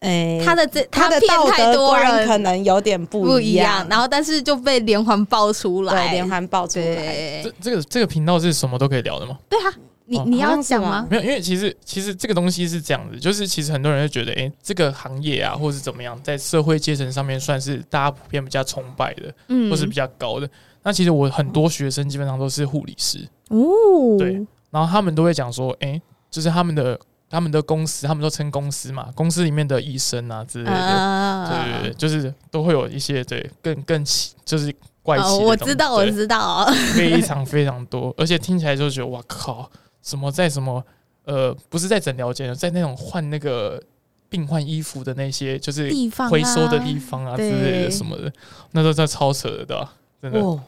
[0.00, 7.42] 诶、他的这他的道太多德观人可能有点不不一一样，然后但是就被连环爆出来，对连环爆出来，对。
[7.44, 9.38] 这这个这个频道是什么都可以聊的吗？
[9.48, 9.72] 对啊，
[10.04, 11.06] 你哦你要讲吗？
[11.10, 19.70] 没有，因为其实其实这个东西是这样子，就是其实很多人会觉得，哎、这个行业啊，或是怎么样，在社会阶层上面算是大家普遍比较崇拜的，嗯。
[19.70, 20.48] 或是比较高的。
[20.82, 24.34] 那其实我很多学生基本上都是护理师，哦，对
[24.70, 26.96] 然后他们都会讲说，哎、就是他们的
[27.28, 39.70] 他们的公司，他们都称公司嘛，公司里面的医生啊之类的，啊对对对，就是都会有一些对更更奇，就是怪奇的我知道，我知道， 非常非常多，而且听起来就觉得哇靠，
[40.02, 40.84] 什么在什么
[41.24, 43.82] 呃，不是在诊疗间，在那种换那个
[44.28, 46.30] 病患衣服的那些，就是地方啊。
[46.30, 48.32] 回收的地方啊之类的什么的，
[48.70, 49.88] 那都在超扯的？
[50.22, 50.60] 真的，哇，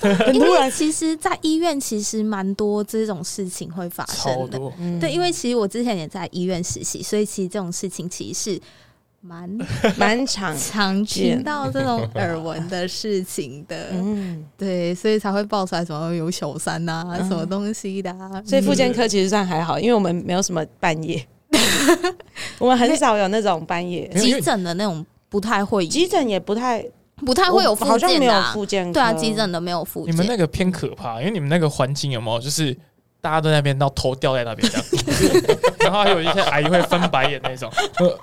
[0.32, 4.58] 因为其实，在医院其实蛮多这种事情会发生的。
[4.78, 8.60] 嗯对，因为其实我之前也在医院实习，所以其实这种事情其实是
[9.20, 9.48] 蛮
[9.96, 13.88] 蛮常， 常听到这种耳闻的事情的。
[13.92, 18.42] 嗯，对，所以才会爆出来什么有小三呐、嗯什么东西的、啊。
[18.44, 21.24] 所以妇健科其实算还好，因为我们没有什么半夜，
[22.58, 26.84] 我们很少有那种半夜急诊的那种不太会，急诊也不太
[27.24, 29.12] 不太会有复好像没有健的、啊。
[29.12, 30.12] 对啊，急诊的没有附件。
[30.12, 32.76] 你们那个偏可怕，因为你们那个环境有没有就是
[33.20, 34.86] 大家都在那边，然后头掉在那边这样，
[35.80, 37.70] 然后还有一些阿姨会翻白眼那种。
[37.98, 38.18] 呃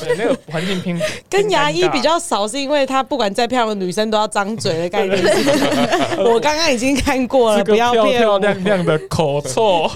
[0.00, 5.22] 对，那个环境偏跟牙医比较少，是因为他不管再漂亮的女生都要张嘴的概念。
[6.18, 8.38] 我刚刚已经看过了，这个不要漂漂。
[8.38, 9.88] 亮亮的口臭。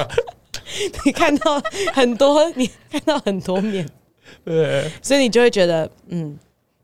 [1.06, 1.58] 你看到
[1.94, 3.88] 很多，你看到很多面，
[4.44, 6.38] 对，所以你就会觉得，嗯，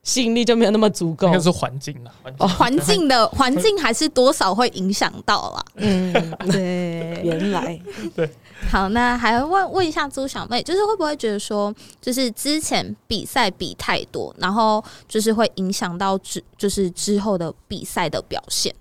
[0.04, 1.32] 吸引力就没有那么足够应。
[1.32, 2.48] 该是环境啦，环境。
[2.48, 5.64] 环境的 环境还是多少会影响到啦。
[5.76, 6.12] 嗯，
[6.52, 7.80] 对，原来
[8.14, 8.30] 对
[8.70, 18.72] 好，那还要问问一下朱小妹，就是会不会觉得说，就是之前比赛比太多，然后就是会影响到之就是之后的比赛的表现？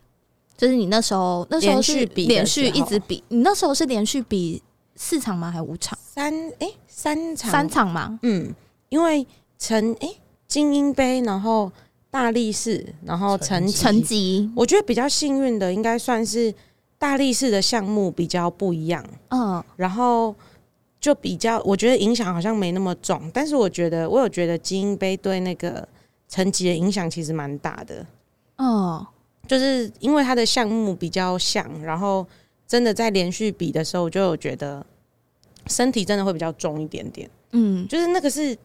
[0.56, 4.62] 就是你那时候那时候是连续比的连续一直比，你那时候是连续比
[4.96, 5.50] 四场吗？
[5.50, 5.98] 还是五场？
[6.00, 8.20] 三哎、三场三场吗？
[8.22, 8.54] 嗯，
[8.90, 9.26] 因为
[9.58, 10.10] 陈哎、
[10.54, 11.72] 精英杯，然后
[12.12, 16.54] 大力士，然后成成绩成绩，我觉得比较幸运的应该算是
[17.00, 19.64] 大力士的项目比较不一样，嗯。
[19.78, 20.36] 然后
[21.00, 25.88] 就比较我觉得影响好像没那么重，但是我觉得我有觉得精英杯对那个
[26.30, 28.06] 成绩的影响其实蛮大的，
[28.58, 29.04] 嗯。
[29.48, 32.24] 就是因为它的项目比较像，然后
[32.68, 34.86] 真的在连续比的时候，我就有觉得
[35.66, 37.28] 身体真的会比较重一点点。
[37.54, 37.88] 嗯。
[37.88, 38.56] 就是那个是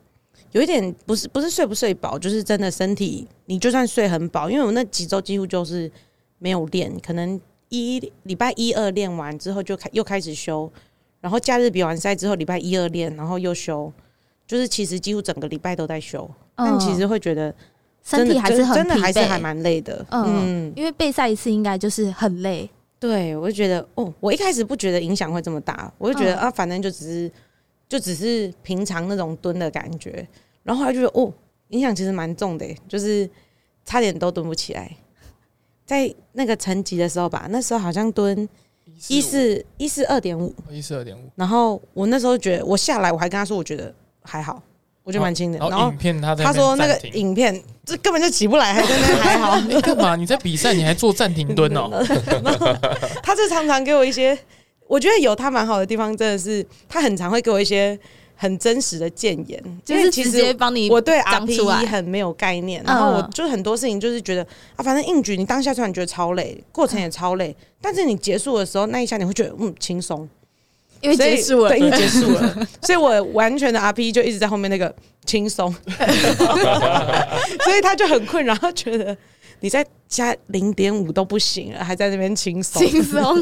[0.52, 5.90] 有一点不是不是睡不睡饱，就是真的身体你就算睡很饱，因为我那几周几乎就是
[6.38, 10.70] 没有练，可能一礼拜一二练完之后就开又开始休，
[11.20, 13.92] 然后假日比完赛之后礼拜一二练，然后又休，
[14.46, 17.54] 就是其实几乎整个礼拜都在休，但其实会觉得嗯
[18.02, 22.68] 身体还是很真的还是还蛮累的，嗯嗯，因为备赛一次应该就是很累。
[23.00, 27.30] 对我就觉得哦，我一开始不觉得影响会这么大，我就觉得、嗯啊，反正就只是
[27.88, 30.26] 就只是平常那种蹲的感觉，
[30.62, 31.32] 然后后来就觉得哦，
[31.68, 33.28] 影响其实蛮重的耶，就是
[33.84, 34.90] 差点都蹲不起来。
[35.86, 38.46] 在那个层级的时候吧，那时候好像蹲
[39.08, 43.90] 一四一四二点五，一四二点五，然后我那时候觉得我下来，我还跟他说，我觉得
[44.22, 44.62] 还好，
[45.02, 45.58] 我觉得蛮轻的。
[45.58, 49.58] 然然后后影片他在他说那个影片这根本就起不来，还在那边 还好。
[49.60, 50.14] 你干嘛？
[50.14, 51.88] 你在比赛你还做暂停蹲哦？
[53.24, 54.38] 他就常常给我一些，
[54.88, 57.96] 我觉得有他蛮好的地方，真的是他很常会给我一些
[58.34, 64.42] 很真实的谏言，就是其实接帮你我对 RPE 很没有概念，然后我嗯就是很多事情就是觉得
[64.76, 70.28] 啊，反正硬举你当下虽然觉得超累，过程也超累，但是你结束的时候那一下你会觉得嗯轻松，
[71.00, 71.68] 因为结束了。
[71.68, 74.94] 对，，因为 结束了，所以我完全的 RPE 就一直在后面那个
[75.26, 75.70] 轻松，
[77.64, 79.16] 所以他就很困扰，他觉得
[79.60, 83.36] 你再加零点五都不行了，还在那边轻松，轻松。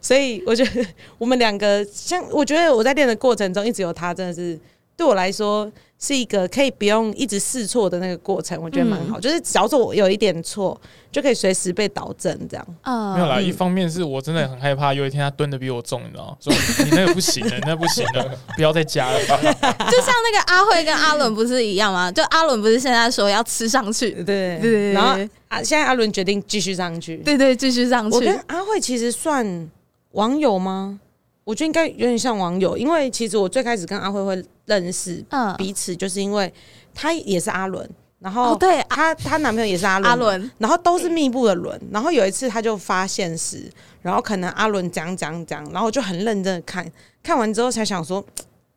[0.00, 0.86] 所以我觉得
[1.18, 4.58] 我们两个像，我觉得我在练的过程中一直有他，真的是
[4.96, 9.20] 对我来说是一个可以不用一直试错的那个过程，我觉得蛮好。
[9.20, 10.78] 就是只要是我有一点错，
[11.12, 12.66] 就可以随时被导正，这样。
[12.82, 16.36] 嗯，没有啦，嗯一方面是我真的很害怕有一天他蹲的比我重，你知道吗？
[16.40, 16.52] 说
[16.84, 19.18] 你那个不行了，那不行了，不要再加了。
[19.24, 22.10] 就像那个阿慧跟阿伦不是一样吗？
[22.10, 25.18] 就阿伦不是现在说要吃上去，对对对对然后
[25.48, 27.18] 啊，现在阿伦决定继续上去。
[27.18, 28.38] 对对，继续上去我跟。
[28.46, 29.70] 阿慧其实算
[30.12, 31.00] 网友吗？
[31.46, 36.52] 我觉得应该有点像网友，因为其实我最开始跟阿慧会认识嗯，彼此，就是因为
[36.92, 37.88] 她也是阿伦，
[38.18, 41.80] 然后哦对，阿她她男朋友也是阿伦，阿伦，然后都是密布的伦。
[41.92, 43.70] 然后有一次他就发现时，
[44.02, 46.84] 然后可能阿伦讲讲讲，然后我就很认真的看，
[47.22, 48.24] 看完之后才想说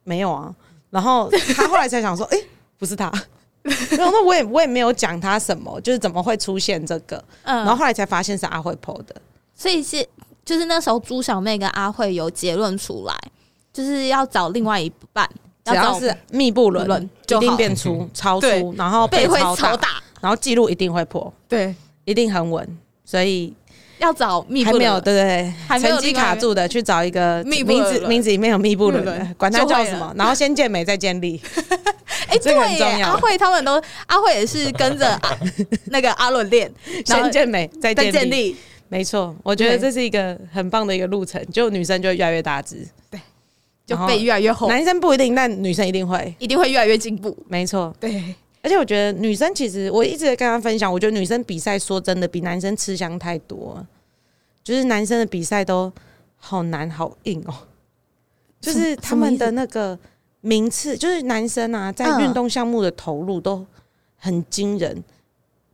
[0.03, 0.53] 没有啊，
[0.91, 2.37] 然后他后来才想说， 哎、
[2.77, 3.11] 不是他。
[3.97, 9.15] 然后我也我也没有讲他什么，就是怎么会出现这个，嗯，然后后来才发现是阿慧 PO 的，
[9.55, 10.07] 所以是
[10.49, 13.15] 就是那时候朱小妹跟阿慧有结论出来，
[13.71, 15.29] 就是要找另外一半，
[15.63, 22.67] 找只要是密布轮轮一定变粗、超粗，然后背会超超大，然后记录一定会破，对，一定很稳，
[23.05, 23.53] 所以
[23.99, 31.39] 要找密布还没有对对对，还没有成绩卡住的去找一个密布名字名字里面有密布轮管他叫什么，然后先健美再建立，
[32.25, 35.15] 哎，这个很重要阿慧他们都阿慧也是跟着
[35.91, 36.73] 那个阿伦练，
[37.05, 38.55] 先健美再在健力，建立，
[38.89, 39.79] 没错，我觉得对。
[39.79, 43.19] 这是一个很棒的一个路程，就女生就越来越大只，对
[43.85, 47.37] 就背越来越厚，男生不一定，但女生一定会，一定会越来越进步。
[47.47, 47.95] 没错。
[47.99, 53.75] 对，而且我觉得女生其实我一直在跟她分享，我觉得女生比赛说真的比男生吃香太多。
[53.75, 53.87] 了，
[54.63, 55.91] 就是男生的比赛都
[56.35, 57.53] 好难好硬哦，
[58.59, 59.97] 就是他们的那个
[60.41, 62.23] 名次，就是男生啊在嗯。
[62.23, 63.65] 运动项目的投入都
[64.17, 65.03] 很惊人，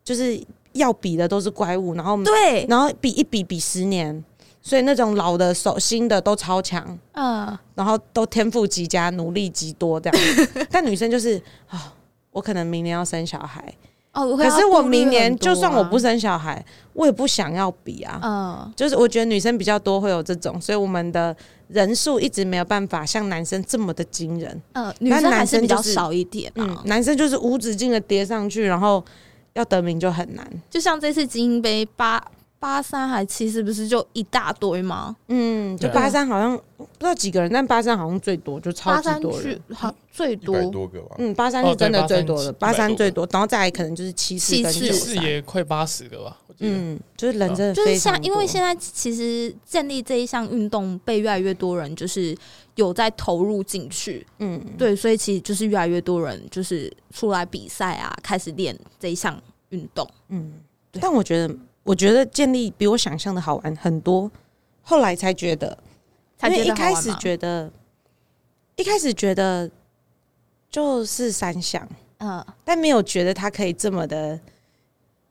[0.04, 0.40] 就是
[0.76, 4.24] 要比的都是怪物，然后对，然后比一比比十年，
[4.62, 10.20] 所以那种老的、手新的都超强，嗯，然后都天赋极佳，努力极多这样。
[10.70, 11.94] 但女生就是啊、
[12.32, 13.74] 我可能明年要生小孩，
[14.12, 16.64] 哦，可是我明年啊就算我不，生小孩，
[16.94, 18.20] 我也不想要比啊。
[18.22, 21.36] 嗯，就是我觉得女生比较多会有这种，所以我们的
[21.70, 24.62] 人数一直没有办法像男生这么的惊人。
[24.74, 26.82] 呃，女生还是比较少一点嗯啊，。
[26.86, 29.04] 男生就是无止境的叠上去，然后
[29.56, 30.48] 要得名就很难。
[30.70, 32.24] 就像这次精英杯八
[32.60, 35.16] 八三还七，是不是就一大堆吗？
[35.28, 39.74] 嗯，就八三好像不知道几个人，但八三好像最多，就超八三级多人去。
[39.74, 41.16] 好最多百多个吧。
[41.20, 45.24] 嗯，八三哦是真的最多的，八130三最多，然后再来可能就是七四跟七九四三。
[45.24, 46.72] 也快八十个吧，我记得。
[46.72, 52.36] 嗯，就是人真的就是非常像，因为多现在其实建立这一项运动被越来越多人就是
[52.76, 60.08] 有在投入进去，嗯，对，所以其实就是越来越多人就是出来比赛啊，开始练这一项运动。
[60.28, 60.54] 嗯，
[60.92, 64.30] 但我觉得，我觉得建立比我想象的好玩很多，
[64.82, 65.78] 后来才觉得，
[66.38, 67.72] 才觉因为一开始觉得，
[68.76, 69.72] 一开始觉得
[70.70, 74.38] 就是三项，嗯，但没有觉得它可以这么的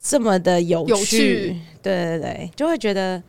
[0.01, 1.61] 这么的有有，趣。
[1.83, 3.23] 对对对，就会觉得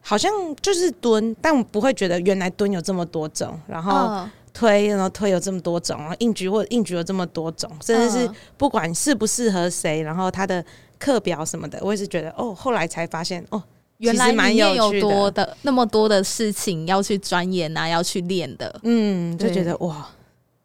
[0.00, 0.30] 好像
[0.60, 4.30] 就是蹲，但我不会觉得原来蹲有这么多种，然后嗯。
[4.52, 8.34] 推，然后推有这么多种，然后硬举或者硬举有这么多种，甚至是嗯。
[8.58, 10.62] 不管适不适合谁，然后他的
[10.98, 13.62] 课表什么的，我也是觉得哦，后来才发现哦，
[13.98, 15.56] 原来蛮有有趣的多的。
[15.62, 20.10] 那么多的事情要去钻研啊，要去练的，嗯，就觉得哇，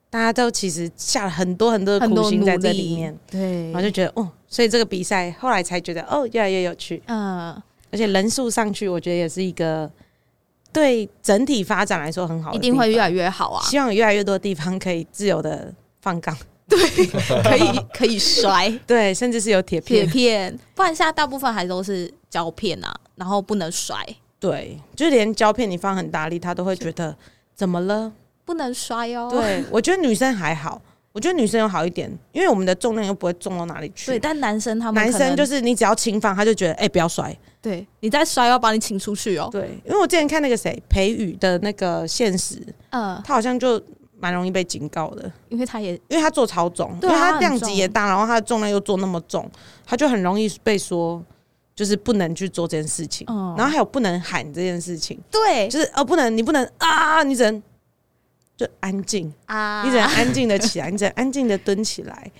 [0.09, 3.65] 大家都其实下了很多很多的苦心在这里面，对。
[3.65, 7.55] 然后就觉得哦，所以这个比赛后来才觉得哦，越来越有趣，嗯，
[7.95, 9.89] 而且人数上去，我觉得也是一个
[10.73, 16.37] 对整体发展来说很好的一，定会越来越好啊，希望有越来越多地方可以自由的放杠，
[16.67, 16.77] 对
[17.41, 18.69] 可以可以摔。
[18.85, 20.05] 对，甚至是有铁片。
[20.05, 23.97] 铁片，片，不然现在大部分还都是胶片啊，然后不能摔，
[24.41, 27.15] 对，就连胶片你放很大力，他都会觉得
[27.55, 28.11] 怎么了？
[28.43, 29.29] 不能摔哦。
[29.31, 30.81] 对，我觉得女生还好，
[31.15, 34.07] 我觉得女生有好一点，因为我们的重量又不会重到哪里去。
[34.07, 37.33] 对，但男生他们男生就是你只要轻放，他就觉得哎、不要摔。
[37.61, 39.47] 对你再摔要把你请出去哦。
[39.49, 43.81] 对，因为我之前看那个谁裴宇的那个现实，嗯，他好像就
[44.19, 49.49] 蛮容易被警告的，因为他也因为他做超重，對啊因为他量级也大，然后他的重量又做那么重，
[49.85, 51.23] 他就很容易被说
[51.73, 53.25] 就是不能去做这件事情。
[53.29, 57.63] 嗯，然后还有不能喊这件事情，对就是哦不能，你不能啊，你只能
[58.57, 62.31] 就安静，啊，你只能安静的起来， 你只能安静的蹲起来。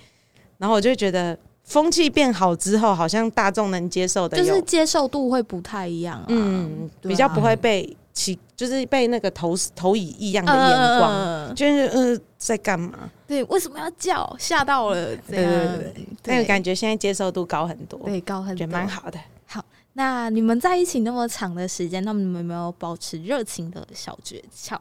[0.58, 7.08] 然后我就觉得风气变好之后，好像大众能接受的，就是接受度会不太一样啊，嗯，啊。
[7.08, 13.10] 比较不会被起，就是被那个投投以异样的眼光，嗯就是呃在干嘛？
[13.26, 14.34] 对，为什么要叫？
[14.38, 19.18] 吓到了，这对对对那个感觉现在接受度高很多，对高很多，蛮好的。
[19.44, 19.62] 好
[19.92, 24.78] 那你们在一起那么长的时间，那么你们有没有保持热情的小诀窍、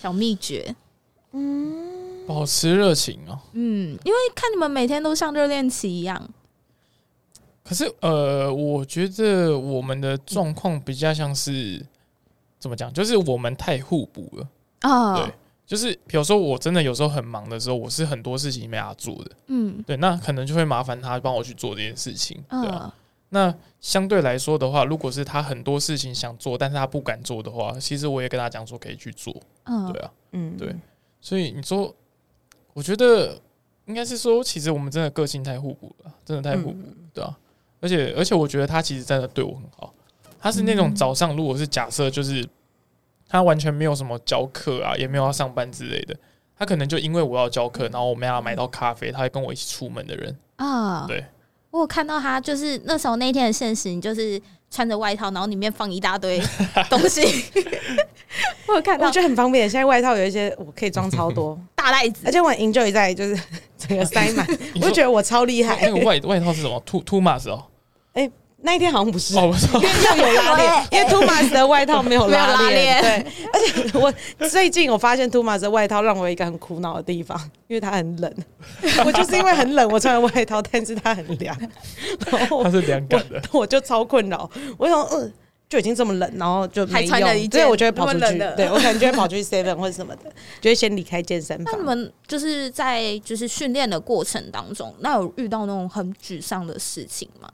[0.00, 0.74] 小秘诀？
[1.32, 3.38] 嗯，保持热情哦。
[3.52, 6.28] 嗯，因为看你们每天都像热恋期一样。
[7.64, 11.84] 可是呃，我觉得我们的状况比较像是
[12.58, 14.48] 怎么讲，就是我们太互补了。
[14.80, 15.34] 啊对，
[15.66, 22.94] 就是比如说我真的有时候很忙的时候，我是很多事情没法做的，嗯对，那可能就会麻烦他帮我去做这件事情，对啊。
[23.30, 30.10] 嗯那相对来说的话，如果是他很多事情想做，但是他不敢做的话，其实我也跟他讲说可以去做，嗯对啊。
[30.32, 30.74] 嗯，对
[31.20, 31.94] 所以你说，
[32.72, 33.38] 我觉得
[33.86, 36.78] 应该是说，其实我们真的个性太互补了，真的太互补，
[37.12, 37.36] 对啊。
[37.80, 39.94] 而且而且，我觉得他其实真的对我很好。
[40.40, 42.44] 他是那种早上，如果是假设就是
[43.28, 46.16] 他完全没有什么教课啊，也没有要上班之类的，
[46.56, 50.36] 他可能就因为我要教课，然后我们要买到咖啡，他会跟我一起出门的人。
[50.56, 51.24] 啊，对，
[51.70, 54.40] 我有看到他，就是那时候那一天的现实，你就是
[54.70, 56.40] 穿着外套，然后里面放一大堆
[56.88, 57.44] 东西。
[58.66, 59.68] 我有看到我觉得很方便。
[59.68, 63.42] 现在外套有一些我可以装超多， 大袋子而，且我很 enjoy 在就是
[63.78, 64.46] 整个塞满，
[64.76, 65.90] 我就觉得我超厉害那。
[65.90, 66.80] 个外外套是什么？
[66.86, 67.64] 兔兔马斯哦，
[68.60, 73.00] 那一天好像不是，哦，我说因为要有拉链， 因为 Tumas 的外套没有没有拉拉链。
[73.00, 74.12] 对，而且我
[74.48, 77.38] 最近我发现 Tumas 的外套让我有一个很苦恼的地方，
[77.68, 78.34] 因为它很冷，
[79.06, 81.56] 我就是因为很冷，我穿了外套，但是它很凉，
[82.30, 83.40] 然后它是凉感的。
[83.52, 85.32] 我就超困扰，我想嗯。
[85.68, 88.38] 就已经这么冷，然后就没还穿了一用，件所以我就会跑出去。
[88.56, 90.32] 对我可能就会跑出去 Seven 或者什么的，
[90.62, 91.66] 就会先离开健身房。
[91.74, 97.50] 那你们就是在就是训练的过程当中，那有遇到那种很沮丧的事情吗？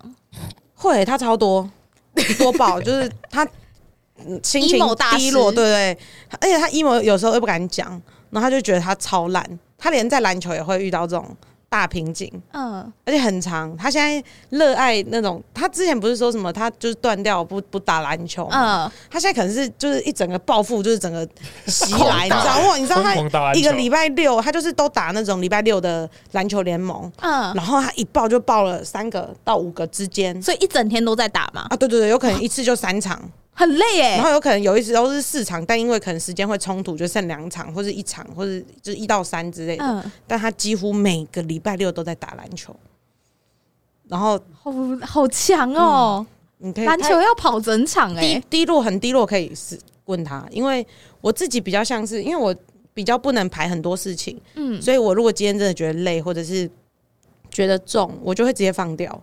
[0.88, 1.68] 会，他超多
[2.38, 3.44] 多爆，就是他
[4.18, 5.98] 嗯心情 emo 大师低落，对对，
[6.40, 7.90] 而且他 emo 有时候又不敢讲，
[8.30, 11.36] 然后他就觉得他超烂，他连在篮球也会遇到这种
[11.74, 13.76] 大瓶颈，嗯而且很长。
[13.76, 18.86] 他现在热爱那种，他之前不是说什么他就是断掉不不打篮球吗？
[18.86, 21.28] 嗯，他现在可能是就是一整个暴富，就是整个
[21.66, 22.76] 袭来，你知道哇？
[22.76, 30.40] 你知道他一个礼拜六，他就是都打那种礼拜六的篮球联盟，嗯，然后他一爆就爆了三个到五个之间。
[30.40, 33.20] 所以一整天都在打嘛，啊，对对对，有可能一次就三场，
[33.56, 39.84] 很累哎、然后有可能有一次都是四场，但因为可能时间会冲突，就剩两场或者一场，或者就是一到三之类的。
[39.84, 42.74] 嗯，但他几乎每个礼拜六都在打篮球，
[44.08, 46.26] 然后好好强哦、
[46.58, 50.84] 你可以篮球要跑整场哎、低低落很低落，可以是问他，因为
[51.20, 52.54] 我自己比较像是，因为我
[52.92, 56.68] 比较不能排很多事情，嗯，所以我如果今天真的觉得累，或者是
[57.50, 59.22] 觉得重，我就会直接放掉。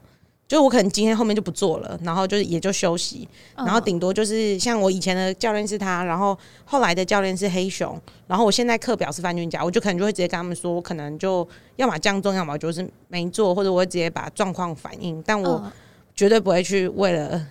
[0.52, 3.26] 就是我可能今天后面就不做了，然后就是也就休息，
[3.56, 3.66] 嗯。
[3.66, 7.97] 然后顶多就是像我以前的教练是他，然后后来的教练是黑熊，
[8.28, 11.47] 然后我现在课表是范俊甲，我就可能就会直接跟他们说，我可能就
[11.78, 15.72] 要么降重，要么就是没做，或者我会直接把状况反映，但我嗯。
[16.14, 17.41] 绝对不会去为了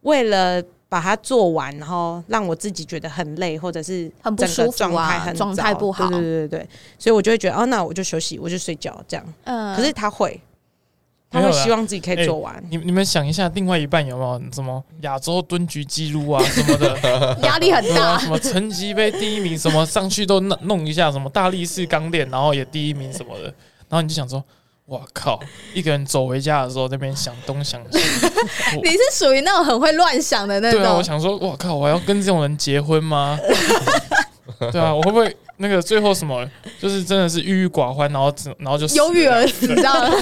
[0.00, 6.08] 为了把它做完，然后让我自己觉得很累，或者是很不舒服啊状态不好。
[6.08, 6.68] 对对对对对，
[6.98, 9.24] 所以我就会觉得哦，那我就休息，我就睡觉这样。
[9.44, 9.76] 嗯。
[9.76, 10.38] 可是他会，
[11.32, 12.62] 他没有啦会希望自己可以做完。
[12.70, 17.38] 你你们想一下，另外一半有没有什么亚洲蹲局记录啊 什么的？
[17.42, 23.44] 压力很大什，么成绩杯第一名，什么上去都弄弄一下，什么大力士钢链，然后也第一名什么的，
[23.88, 24.44] 然后你就想说，
[24.84, 25.40] 我靠！
[25.72, 27.98] 一个人走回家的时候，那边想东想西，
[28.82, 31.74] 你是属于那种很会乱想的那种对啊，我，想说，我靠！
[31.74, 33.38] 我要跟这种人结婚吗？
[34.70, 36.46] 对啊，我会不会那个最后什么，
[36.80, 40.14] 就是真的是郁郁寡欢，然后只然后就忧郁而死，你知道吗？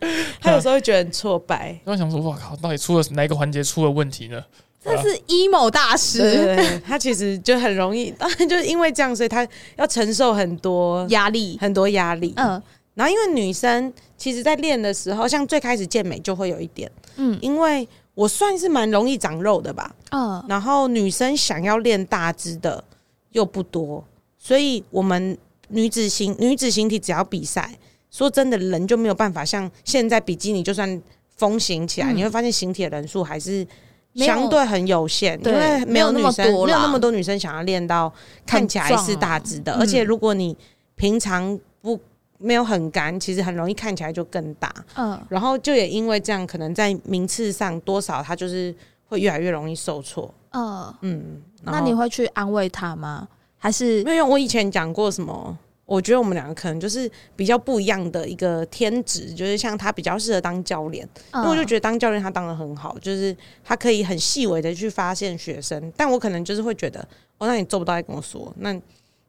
[0.40, 1.78] 他有时候会觉得很挫败。
[1.84, 2.54] 然后想说，哇靠！
[2.56, 4.42] 到底出了哪一个环节出了问题呢？
[4.80, 9.46] 这是 emo 大对师，对对，他其实就很容易，当然就是因为这样，所以他
[9.76, 12.32] 要承受很多压力，很多压力。
[12.36, 12.62] 嗯
[12.94, 22.82] 然后因为女生其实，在练的时候，像最开始健美就会有一点，嗯因为我算是蛮容易长肉的吧，嗯然后女生想要练大只的
[23.30, 24.04] 又不多，
[24.36, 25.36] 所以我们
[25.68, 27.72] 女子形女子形体只要比赛，
[28.10, 31.02] 说真的，人就没有办法像现在比基尼就算
[31.36, 33.66] 风行起来，嗯你会发现形体的人数还是。
[34.14, 38.12] 相对很有限，因对为没有那生多啦没有那么多女生想要练到
[38.44, 40.56] 看起来是大只的，啊而且如果你
[40.96, 41.96] 平常不
[42.38, 44.74] 没有很干，其实很容易看起来就更大。
[44.96, 48.74] 嗯，然后就也因为这样，可能在名次上多少他就是
[49.06, 50.34] 会越来越容易受挫。
[50.50, 53.28] 嗯，嗯，那你会去安慰他吗？
[53.56, 55.56] 还是因为我以前讲过什么？
[55.88, 63.34] 我觉得我们两个可能就是比较不一样的一个天职，就是像他比较适合当教练，因为我就觉得当教练他当的很好，就是
[63.64, 67.00] 他可以很细微的去发现学生，但我可能就是会觉得，
[67.38, 68.74] 哦，那你做不到再跟我说，那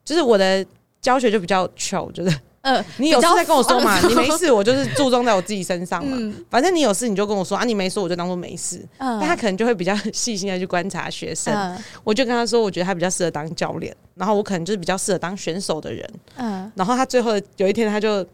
[0.03, 0.65] 就是我的
[0.99, 6.17] 教学就比较糗，就是呃，你有事再跟我说嘛，你没事我就是注重在我自己身上嘛。
[6.19, 8.77] 嗯反正你有事你就跟我说啊，你没事我就当做没事。
[8.97, 11.53] 嗯但他可能就会比较 细心的去观察学生。
[11.53, 16.09] 嗯我就跟他说，我觉得他比较适合当教练，然后我可能就是比较适合当选手的人。
[16.35, 18.25] 嗯，然后他最后有一天他就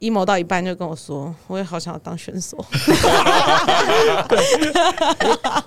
[0.00, 2.56] emo 到一半就跟我说，我也好想要当选手。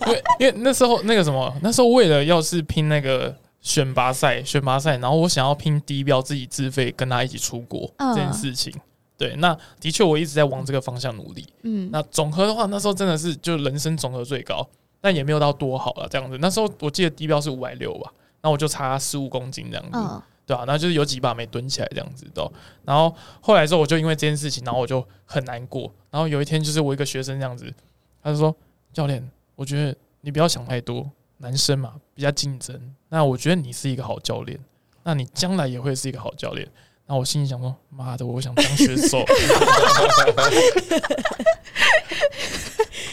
[0.06, 3.34] 因为因为那时候那个什么，那时候为了要是拼那个
[3.64, 8.72] 选拔赛，选拔赛，然后我想要拼低标，自己自费跟他一起出国、嗯这件事情。
[9.18, 11.48] 对，那的确我一直在往这个方向努力。
[11.64, 14.64] 嗯，那总和的话，那时候真的是就人生总和最高，
[15.02, 16.38] 但也没有到多好了这样子。
[16.40, 18.12] 那时候我记得低标是五百六吧，
[18.42, 19.98] 那我就差十五公斤这样子。
[19.98, 22.52] 嗯对啊，然后就是有几把没蹲起来这样子的。
[22.84, 25.90] 然后后来之后，我就因为这件事情，然后我就很难过。
[26.12, 27.74] 然后有一天，就是我一个学生这样子，
[28.22, 28.54] 他就说
[28.92, 31.10] ：“教练，我觉得你不要想太多，
[31.44, 32.80] 男生嘛比较竞争。
[33.10, 34.58] 那我觉得你是一个好教练，
[35.04, 36.66] 那你将来也会是一个好教练。”
[37.06, 39.22] 那我心里想说：“妈的，我想当选手。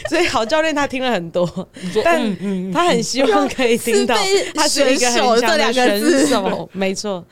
[0.09, 1.45] 所以好教练他听了很多，”
[2.03, 7.23] 但他很希望可以听到是他是一个选手很强的这两个选手，没错。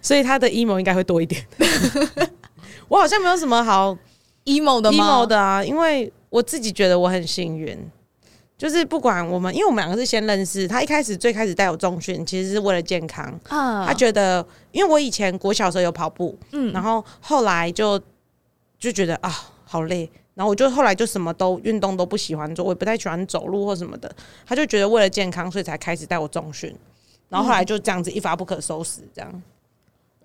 [0.00, 1.44] 所以他的 emo 应该会多一点。
[2.86, 3.96] 我好像没有什么好
[4.44, 7.76] emo 的吗 emo 的啊，因为我自己觉得我很幸运，
[8.64, 13.26] 就是不管我们，因为我们两个是先认识，他一开始最开始带我重训，其实是为了健康。
[13.50, 14.42] 啊，他觉得，
[14.72, 18.00] 因为我以前国小时候有跑步，嗯然后后来就
[18.78, 19.28] 就觉得啊
[19.66, 24.10] 好累，然后我就后来就什么都运动都不喜欢做，我也不太喜欢走路或什么的。
[24.46, 26.74] 他就觉得为了健康，所以才开始带我重训，
[27.28, 29.42] 然后后来就这样子一发不可收拾，这样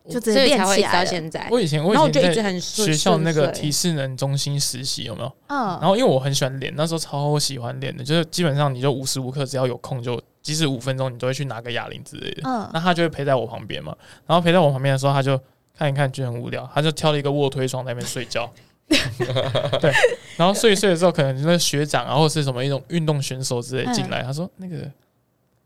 [0.10, 1.48] 就直接练所以才会一直起来，到现在。
[1.52, 5.32] 我以前我以前在就一直很顺学校那个顺遂体适能中心实习，有没有？
[5.48, 12.42] 嗯然后因为我很喜欢练，那时候超喜欢练的，就是基本上你就无时无刻只要有空就，即使五分钟你都会去拿个哑铃之类的。
[12.46, 13.96] 嗯那他就会陪在我旁边嘛，
[14.26, 15.40] 然后陪在我旁边的时候，他就
[15.78, 18.52] 看一看，觉得很无聊，他就挑了一个卧推床在那边睡觉。
[19.80, 19.94] 对，
[20.36, 24.78] 然后睡一睡的时候，可能那个学长啊，或是什么一种运动选手之类进来，他说那个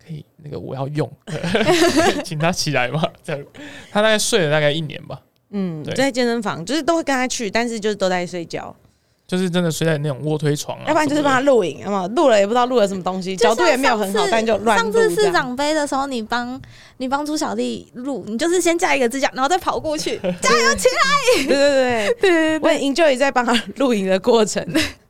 [0.06, 1.10] 可以，那个我要用，
[2.24, 3.01] 请他起来嘛。
[3.24, 3.43] 这样，
[3.91, 5.93] 他大概睡了大概一年吧，嗯，对。
[5.95, 8.76] 在健身房就是都会跟他去，但是就是都在睡觉，
[9.26, 14.91] 就是真的睡在那种卧推床啊，要不然就是帮他录影，那么录了也不知道录了什么东西，角度也没有很好，上次但就乱上。
[14.91, 16.62] 次市长杯的时候，你帮
[16.97, 21.45] 你帮朱小弟录，你就是先架一个支架，然后再跑过去， 加油起来！
[21.47, 24.66] 对对对对，我也 enjoy 在帮他录影的过程，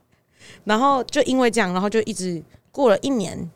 [0.64, 2.42] 然后就因为这样，然后就一直
[2.72, 3.50] 过了一年，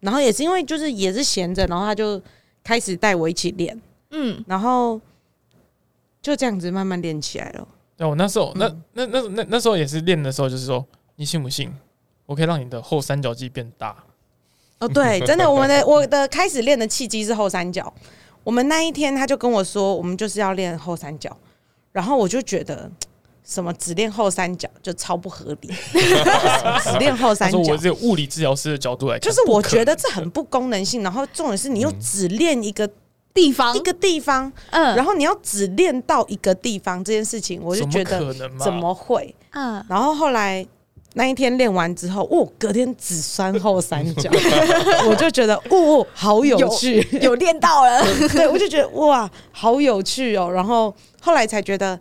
[0.00, 2.20] 然后也是因为就是也是闲着，然后他就
[2.64, 3.80] 开始带我一起练，
[4.10, 5.00] 嗯，然后
[6.20, 7.68] 就这样子慢慢练起来了。
[7.96, 10.84] 对我那时候，那嗯那那那那时候也是练的时候，就是说，
[11.16, 11.70] 你信不信，
[12.24, 13.94] 我可以让你的后三角肌变大。
[14.78, 17.92] 哦，对， 真的，我们的我的开始练的契机是后三角。
[18.42, 21.36] 我们那一天他就跟我说，我们就是要练后三角，
[21.92, 22.90] 然后我就觉得
[23.50, 25.68] 什么只练后三角就超不合理，
[26.84, 27.58] 只练后三角。
[27.64, 27.76] 说我。
[27.76, 32.88] 这个物理治疗师的角度来看，就是我觉得这很不功能性，然后重点是你又只练一个、
[33.34, 33.74] 地方。
[33.76, 38.64] 一个地方，嗯，然后你要只练到一个地方这件事情，我就觉得可能嘛？
[38.64, 39.34] 怎么会？
[39.52, 40.64] 嗯，然后后来
[41.14, 44.30] 那一天练完之后，哦，隔天只酸后三角，
[45.08, 50.48] 我就觉得哦，好有趣，有练到了，对我就觉得哇，好有趣哦。
[50.48, 51.98] 然后后来才觉得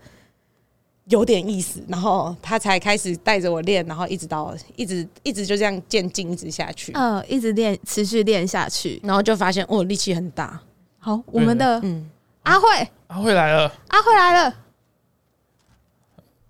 [1.10, 9.00] 有点意思，然后他才开始带着我练，然后一直到一直一直就这样渐进一直下去，嗯，一直练，持续练下去。
[9.04, 10.60] 然后就发现哦，力气很大，
[11.00, 12.10] 好，我们的嗯。
[12.44, 12.68] 阿慧，
[13.08, 14.56] 阿慧来了，阿慧来了，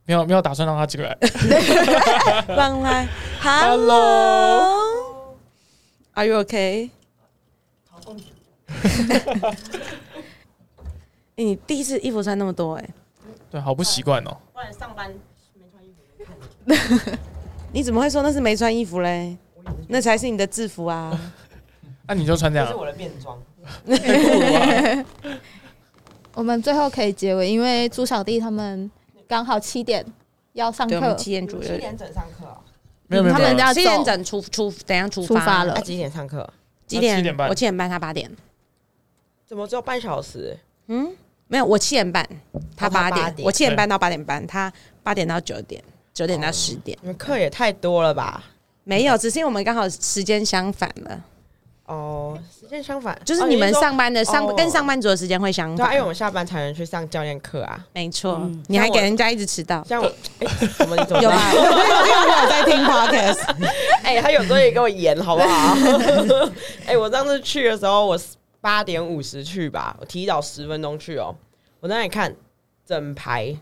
[0.05, 1.17] 没有没有打算让他进来。
[2.47, 3.07] 让来
[3.41, 5.35] Hello
[6.13, 6.89] Are you okay？
[11.35, 12.89] 欸 你第一次衣服穿那么多哎、
[13.49, 14.37] 对，好不习惯哦。
[14.59, 15.09] 不然上班
[15.53, 17.17] 没穿衣服看。
[17.71, 19.37] 你怎么会说那是没穿衣服嘞？
[19.87, 21.17] 那才是你的制服啊！
[22.07, 23.41] 那 你就穿这样这是，我的便装。
[26.35, 28.91] 我们最后可以结尾，因为朱小弟他们
[29.29, 30.05] 刚好七点
[30.51, 32.57] 要上课，七点左右，七点整上课哦？
[33.07, 36.51] 没有没有他们要七点走整出出，等一下出出发了啊，几点上课？
[36.85, 37.15] 几点？
[37.15, 38.29] 七点半我七点半，他八点。
[39.45, 40.59] 怎么只有半小时？
[40.87, 41.15] 嗯，
[41.51, 42.25] 没有，我七点半，
[42.77, 43.33] 他八点。
[43.43, 44.71] 我七点半到八点半，他
[45.03, 45.83] 八点到九点，
[46.13, 46.97] 九点到十点。
[47.01, 48.43] 你们课也太多了吧？
[48.83, 51.19] 没有，只是因为我们刚好时间相反了，
[51.85, 56.07] 哦，时间相反，就是你们上班的上哦跟上班族的时间会相对啊，因为我反。
[56.07, 57.83] 们下班才能去上教练课啊。
[57.93, 59.83] 没错嗯，你还给人家一直迟到。
[59.83, 60.07] 像我，
[60.39, 60.47] 哎，
[60.77, 61.51] 怎么你怎么 有吧？
[61.51, 63.67] 因为我有在听 podcast。
[64.03, 65.75] 哎、他有时候也给我演，好不好？
[66.85, 68.19] 哎、我上次去的时候，我
[68.61, 71.35] 八点五十去吧，我提早十分钟去哦。
[71.79, 72.35] 我在那里看，
[72.85, 73.55] 整排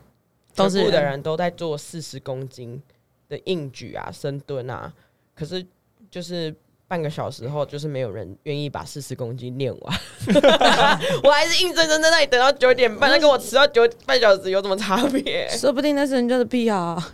[0.56, 2.82] 都是的人都在做四十公斤
[3.30, 4.91] 的硬举啊、深蹲啊，
[5.36, 5.64] 可是
[6.10, 6.56] 就是
[6.88, 10.00] 半个小时后，就是没有人愿意把四十公斤练完。
[11.24, 15.48] 我还是硬生生在那里等到九点半，那跟我迟到九半小时有什么差别？
[15.50, 17.14] 说不定那是人家的癖好啊，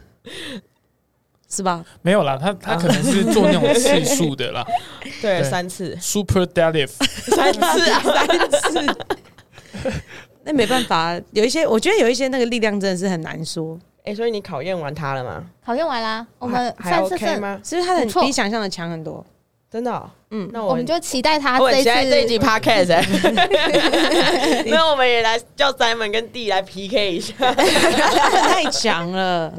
[1.53, 1.85] 是吧？
[2.01, 4.65] 没有啦，他他可能是做那种次数的啦
[5.21, 6.89] 对，三次，，super deadlift。
[7.35, 7.59] 三次
[7.91, 8.01] 啊，
[8.49, 8.97] 三次。
[10.43, 15.43] 那没办法，有一些我觉得有一些那个力量真的是很难说，哎、所以你考验完他了吗？
[15.65, 17.59] 考验完啦，我们还还上次 OK，吗？
[17.63, 19.25] 是不是他很比想象的强很多？
[19.71, 27.33] 真的哦、嗯，那我我们就期待他这一次期待这一集 podcast，、欸、那我们也来叫 Simon 跟 D 来 PK 一下。
[27.53, 29.51] 太强了。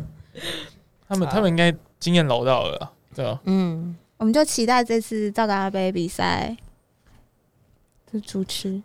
[1.14, 3.40] 他们他们应该经验老道了啦，对吧？
[3.44, 6.56] 嗯，我们就期待这次赵刚杯比赛
[8.12, 8.82] 的主持。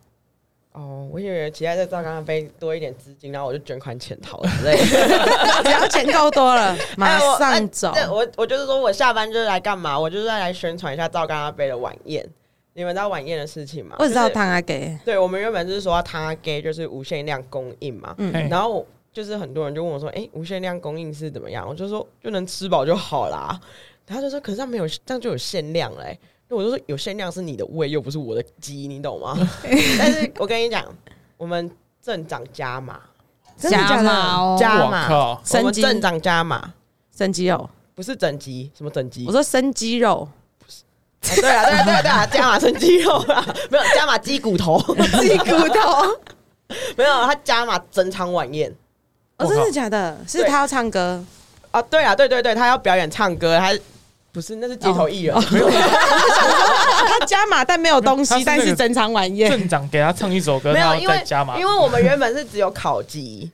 [0.71, 5.63] 哦，我以为期待在赵刚刚杯多一点资金，然后我就捐款潜逃之类的。
[5.63, 7.91] 只要钱够多了， 马哎我哎上走。
[7.93, 9.99] 对我我就是说我下班就是来干嘛？
[9.99, 12.25] 我就是要来宣传一下赵刚刚杯的晚宴。
[12.73, 13.95] 你们知道晚宴的事情吗？
[13.99, 23.59] 我只知道就是汤阿给，对，我们原本就是说要他给就是无限量供应嘛，嗯嘿然后就是很多人就问我说：“哎、无限量供应是怎么样？”我就说就能吃饱就好啦。
[24.05, 29.37] 他就说：“可是他没有，这样就有限量嘞、那我就说有限量是你的胃，又不是我的鸡，你懂吗？
[29.97, 30.83] 但是我跟你讲，
[31.37, 31.69] 我们
[32.01, 32.99] 镇长加码，
[33.57, 36.73] 加码哦，加码，靠，我们镇长加码，
[37.15, 39.25] 生鸡肉，不是整鸡，什么整鸡？
[39.27, 40.27] 我说生鸡肉，
[41.21, 44.79] 啊对啊，对啊，对啊，对啊，加码生鸡肉啊，没有加码鸡骨头，
[45.21, 46.19] 鸡骨头。
[46.95, 48.71] 没有，他加码整场晚宴。
[49.39, 50.17] 哦，真的假的？
[50.27, 51.23] 是他要唱歌，
[51.71, 53.73] 啊，对啊，对对对，他要表演唱歌，他
[54.31, 55.69] 不是那是街头艺人，没有。
[55.69, 59.49] 他加码但没有东西，但是整场晚宴。
[59.49, 61.57] 镇长给他唱一首歌，没有，再加码。
[61.57, 61.65] 因。
[61.65, 63.49] 为我们原本是只有烤鸡，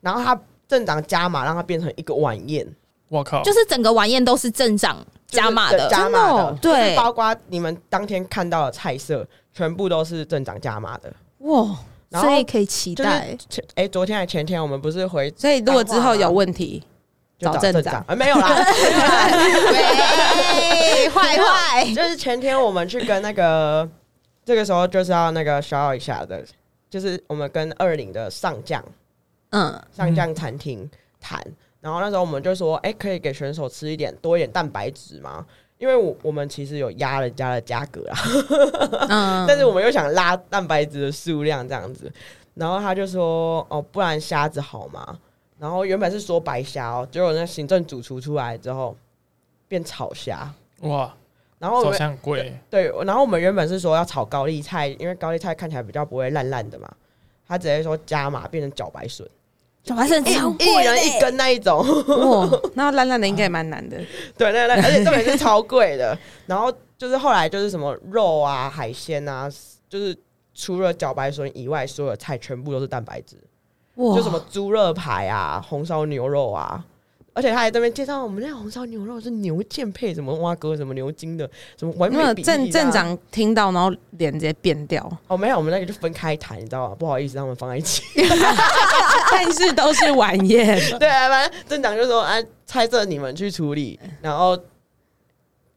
[0.00, 2.66] 然后他镇长加码，让他变成一个晚宴，
[3.08, 4.96] 我靠，就是整个晚宴都是镇长
[5.28, 6.52] 加码的，就是加码的。
[6.62, 6.96] 对。
[6.96, 11.12] 包括你们当天看到的菜色，全部都是镇长加码的。
[11.40, 11.76] 哇！
[12.10, 13.36] 然后所以可以期就是待。
[13.48, 16.82] 前哎、昨天还前天我们不是回所以如果之后有问题，
[17.38, 18.04] 就找镇长。
[18.06, 18.48] 啊，没有啦，
[20.54, 23.88] 喂，坏坏，就是前天我们去跟那个，
[24.44, 26.44] 这个时候就是要那个消一下的，
[26.88, 28.82] 就是我们跟二零的上将
[29.50, 30.90] 嗯，上将餐厅
[31.20, 31.42] 谈，
[31.80, 35.44] 然后那时候我们就说，哎、可以给选手吃一点多一点蛋白质吗？
[35.78, 38.18] 因为我我们其实有压人家的价格啊，
[39.08, 39.46] 嗯。
[39.48, 42.12] 但是我们又想拉蛋白质的数量这样子，
[42.54, 45.18] 然后他就说，哦，不然虾子好吗？
[45.58, 48.96] 然后原本是说白虾哦，结果那行政主厨出来之后
[49.66, 50.52] 变炒虾，
[50.82, 51.12] 哇，
[51.58, 56.88] 然后我们好像很贵，对，然后我们原本是说要炒高丽菜，因为高丽菜看起来比较不会烂烂的嘛。
[57.46, 59.26] 他直接说加码变成茭白笋，
[59.88, 61.78] 小白笋超一人一根那一种。
[61.78, 63.96] 哇，那烂烂的应该也蛮难的。
[64.36, 66.16] 对那那，而且这本是超贵的。
[66.44, 69.48] 然后就是后来就是什么肉啊、海鲜啊，
[69.88, 70.14] 就是
[70.52, 73.38] 除了茭白笋以外，所有菜全部都是蛋白质，
[73.94, 76.84] 哇就什么猪肋排啊、红烧牛肉啊。
[77.38, 86.96] 而且他还在那边介绍我们那个红烧牛肉是牛腱配什么蛙哥什么牛筋的，什么完没有美比例的啊镇镇长听到，然后脸直接变掉，哦，没有，我们那个就分开谈，你知道吗？
[86.98, 88.02] 不好意思，让他们放在一起。
[89.30, 90.76] 但是都是晚宴。
[90.98, 92.34] 对啊，反正镇长就说：“啊，
[92.66, 94.58] 猜测你们去处理，然后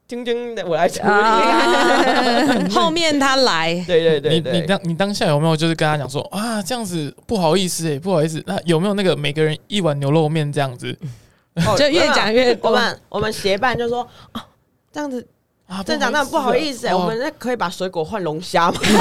[0.07, 1.09] 晶晶的我来处理。
[1.09, 11.07] 啊 后面他来，对对对你对，你当你当下有没有就是跟他讲说啊，这样子不好意思哎、不好意思，那有没有那个每个人一碗牛肉面这样子哦
[11.77, 12.71] 就越讲越多。
[12.71, 14.45] 我们我们协办就说啊，
[14.91, 15.27] 这样子
[15.67, 15.83] 啊？
[15.83, 18.79] 镇长那不好意思、欸，哦我们那可以把水果换龙虾吗？
[18.83, 18.93] 全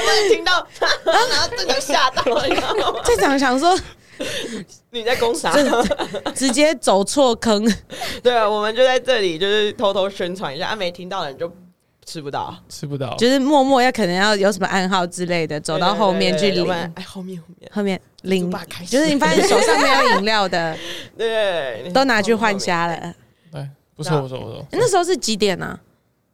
[0.00, 0.66] 部人听到，
[1.04, 3.00] 然后镇长吓到，你知道吗？
[3.04, 3.78] 镇长想说
[4.90, 5.52] 你在攻啥？
[6.34, 7.64] 直接走错坑，
[8.22, 11.52] 对啊，我们就在这里就是偷偷宣传一下，啊，没听到的人就
[12.08, 12.56] 吃不到。
[12.70, 18.50] 吃不到，就是默默要可能要有什么暗号之类的，走到后面去领哎，后面后面，后面领
[18.86, 20.74] 就是你发现手上没有饮料的，
[21.18, 23.14] 对，都拿去换虾了。
[23.52, 24.66] 对，不错不错不错。
[24.72, 25.78] 那时候是几点呢？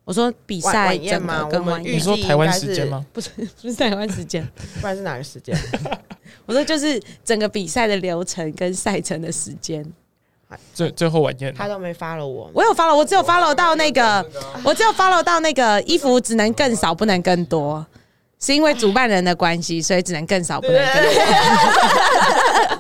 [0.05, 3.05] 我说比赛整晚宴吗个跟我们预晚宴你说台湾时间吗？
[3.13, 4.47] 不是不是台湾时间，
[4.81, 5.59] 不然是哪个时间？
[6.47, 9.85] 我说就是整个比赛的流程跟赛程的时间。
[10.73, 12.51] 最最后晚宴，他都没 follow 我。
[12.55, 14.25] 我有 follow，我只有 follow 到那个，
[14.63, 17.85] 我只有 follow 到那个衣服只能更少，不能更多，
[18.39, 21.13] 是因为主办人的关系，所以只能更少，不能更多。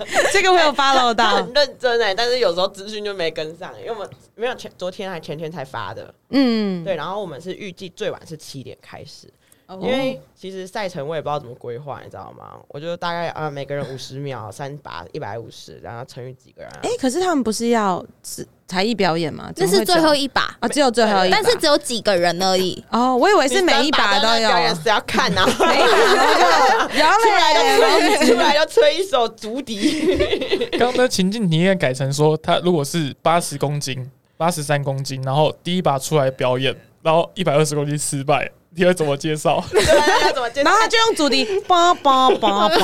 [0.33, 1.37] 这个我有 follow 到。
[1.37, 9.29] 很，认真哎，但是有时候资讯就没跟上，因为我们没有前昨天还前天才发的，嗯，对，然后我们是预计最晚是七点开始，
[9.67, 12.59] 哦因为其实赛程我也不知道怎么规划，你知道吗？
[12.69, 19.51] 我就大概啊，每个人五十秒，三把一百五十，然后乘以几个人啊、哎、可是他们不是要是才艺表演吗？
[19.57, 22.85] 这是最后一把，啊，只有最后一把，但是只有几个人而已。
[22.91, 30.69] 哦，我以为是每一把都有，表演是要看啊， 每一把都有，有出来嘞，就吹，出来就吹一首竹笛。
[30.79, 39.63] 刚刚的情境你也改成说，他如果是八十公斤、八十三公斤，然后第一把出来表演，然后一百二十公斤失败，你会怎么介绍？
[39.71, 39.81] 对
[40.23, 42.77] 要怎么介绍然后他就用竹笛，叭叭叭叭，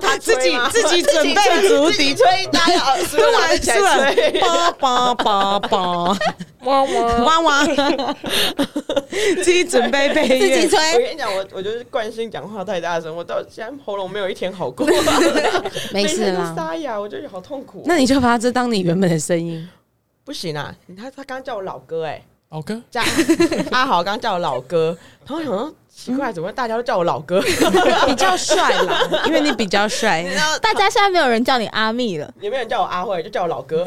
[0.00, 4.40] 他自己自己准备竹笛，吹，大家好，输了拿起输了来吹。
[4.40, 5.78] 叭叭叭叭，
[6.64, 7.24] 哇哇！
[7.24, 7.64] 哇哇，
[9.42, 14.86] 自己准备配自己吹，我吹，跟你讲，我我就是惯性讲话太大声，我到现在喉咙没有一天好过，
[15.92, 16.52] 没事啦。
[16.56, 17.82] 沙哑，我觉得好痛苦。
[17.86, 19.68] 那你就把这当你原本的声音，
[20.24, 20.74] 不行啊！
[20.96, 22.20] 他他刚叫我老哥哎、
[22.50, 23.02] 老哥，加
[23.72, 27.40] 阿豪刚叫我老哥，然后我想说奇怪，怎么大家都叫我老哥？
[28.06, 30.24] 比较帅啦，因为你比较帅。
[30.62, 33.84] 大家现在没有人叫你阿密了，也没有人叫我阿慧，就叫我老哥。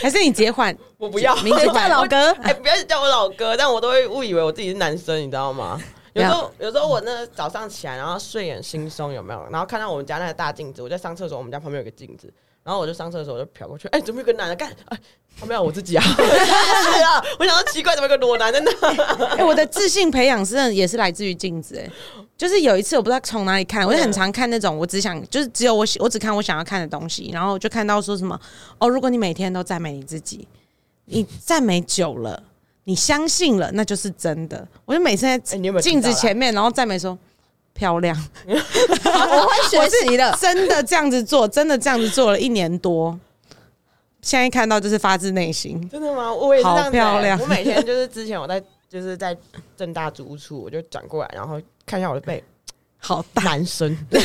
[0.00, 2.30] 还是你直接换我不要名字换叫老哥。
[2.42, 5.80] 哎、不要叫我老哥，但我都会误以为我自己是男生，你知道吗？
[6.14, 9.46] 有时候，有时候我那早上起来，然后睡眼惺忪，有没有？
[9.50, 12.32] 然后看到我们家那个大镜子，我在上厕所，我们家旁边有个镜子，
[12.66, 14.68] 然后我就上厕所，我就瞟过去，哎、怎么有个男的干？
[14.86, 14.98] 哎，
[15.38, 16.02] 他没有我自己啊！
[16.02, 19.26] 是啊，我想到奇怪，怎么有个裸男在那？
[19.36, 21.88] 哎、我的自信培养是也是来自于镜子、哎，
[22.36, 28.36] 就是有一次我不知道从哪里看，我就很常看那种，我只想就是只有我我只看我想要看的东西，然后就看到说什么
[28.78, 30.48] 哦，如果你每天都赞美你自己，
[31.04, 32.42] 你赞美久了，
[32.82, 34.66] 你相信了，那就是真的。
[34.84, 37.16] 我就每次在镜子前面，然后赞美说
[37.76, 38.16] 漂亮，
[38.46, 40.36] 我会学习的。
[40.40, 43.16] 真的这样子做，真的这样子做了一年多，
[44.22, 45.88] 现在看到就是发自内心。
[45.88, 46.32] 真的吗？
[46.32, 49.36] 我也是这样漂亮我每天就是之前我在就是在
[49.76, 52.42] 正大租屋处，我就转过来，然后看一下我的背，
[53.06, 53.88] 好大，男生。
[54.10, 54.18] 你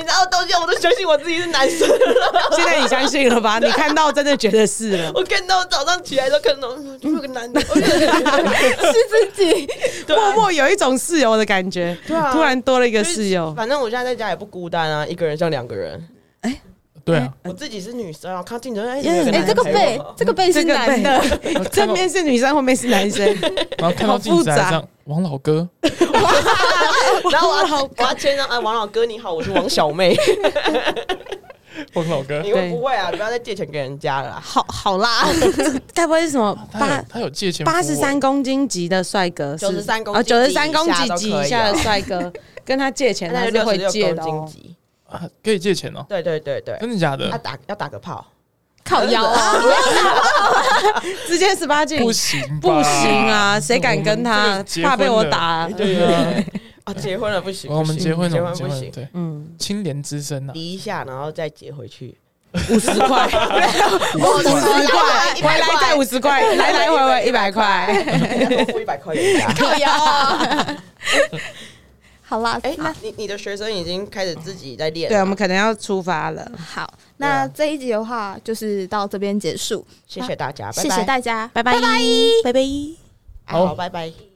[0.00, 1.88] 知道东西，我都相信我自己是男生。
[2.54, 3.58] 现在你相信了吧？
[3.62, 5.10] 你看到真的觉得是了。
[5.12, 6.68] 我看到早上起来都看到
[7.00, 7.72] 有个男的，是
[9.08, 9.68] 自己，
[10.06, 12.32] 默默有一种室友的感觉，对啊。
[12.32, 13.52] 突然多了一个室友。
[13.56, 16.00] 反正我现在在家也不孤单啊，一个人像两个人。
[17.04, 21.20] 对啊，我自己是女生啊，看镜子哎，哎这个背这个背是男的，
[21.72, 23.26] 正面是女生，后面是男生，
[23.76, 25.68] 然后看到镜子还好复杂这样，王老哥，
[27.30, 30.16] 然后我要我要签上啊，王老哥你好，我是王小妹。
[31.94, 33.10] 王老哥，你会不会啊？
[33.10, 34.40] 不要再借钱给人家了啦。
[34.42, 35.26] 好好啦，
[35.94, 39.56] 该不会是什么他八有他有借钱八十三公斤级的帅哥？
[39.56, 42.32] 九十三公斤啊，九十三公斤级以以下的哦帅哥，
[42.64, 44.24] 跟他借钱他是就会借的哦。
[44.26, 44.76] 六公斤级。
[45.08, 47.38] 啊，可以借钱哦，对对对对，真的假的他？
[47.38, 48.24] 打要打个炮，
[48.84, 49.54] 靠腰啊！
[51.26, 53.58] 直接十八禁不行，不行啊！
[53.60, 54.62] 谁敢跟他？
[54.82, 55.68] 怕被我打啊。
[55.76, 56.34] 对啊，
[56.84, 62.16] 啊，结婚了不行，我们结婚了，结婚不行，对，嗯，青年之身啊，离一下然后再结回去。
[62.68, 63.26] 五十块，
[64.14, 67.86] 五十块，回来再五十块，来来回回一百块。
[68.70, 69.14] 付一百块。
[69.58, 70.76] 靠腰啊！
[72.32, 76.50] 好啦，哎、那你你的学生已经开始自己在练了，对，我们可能要出发了。
[76.56, 81.78] 好，那这一集的话就是到这边结束，谢谢大家，拜谢谢拜大家，拜拜，
[82.42, 82.60] 拜拜。
[83.44, 84.31] 好，拜拜。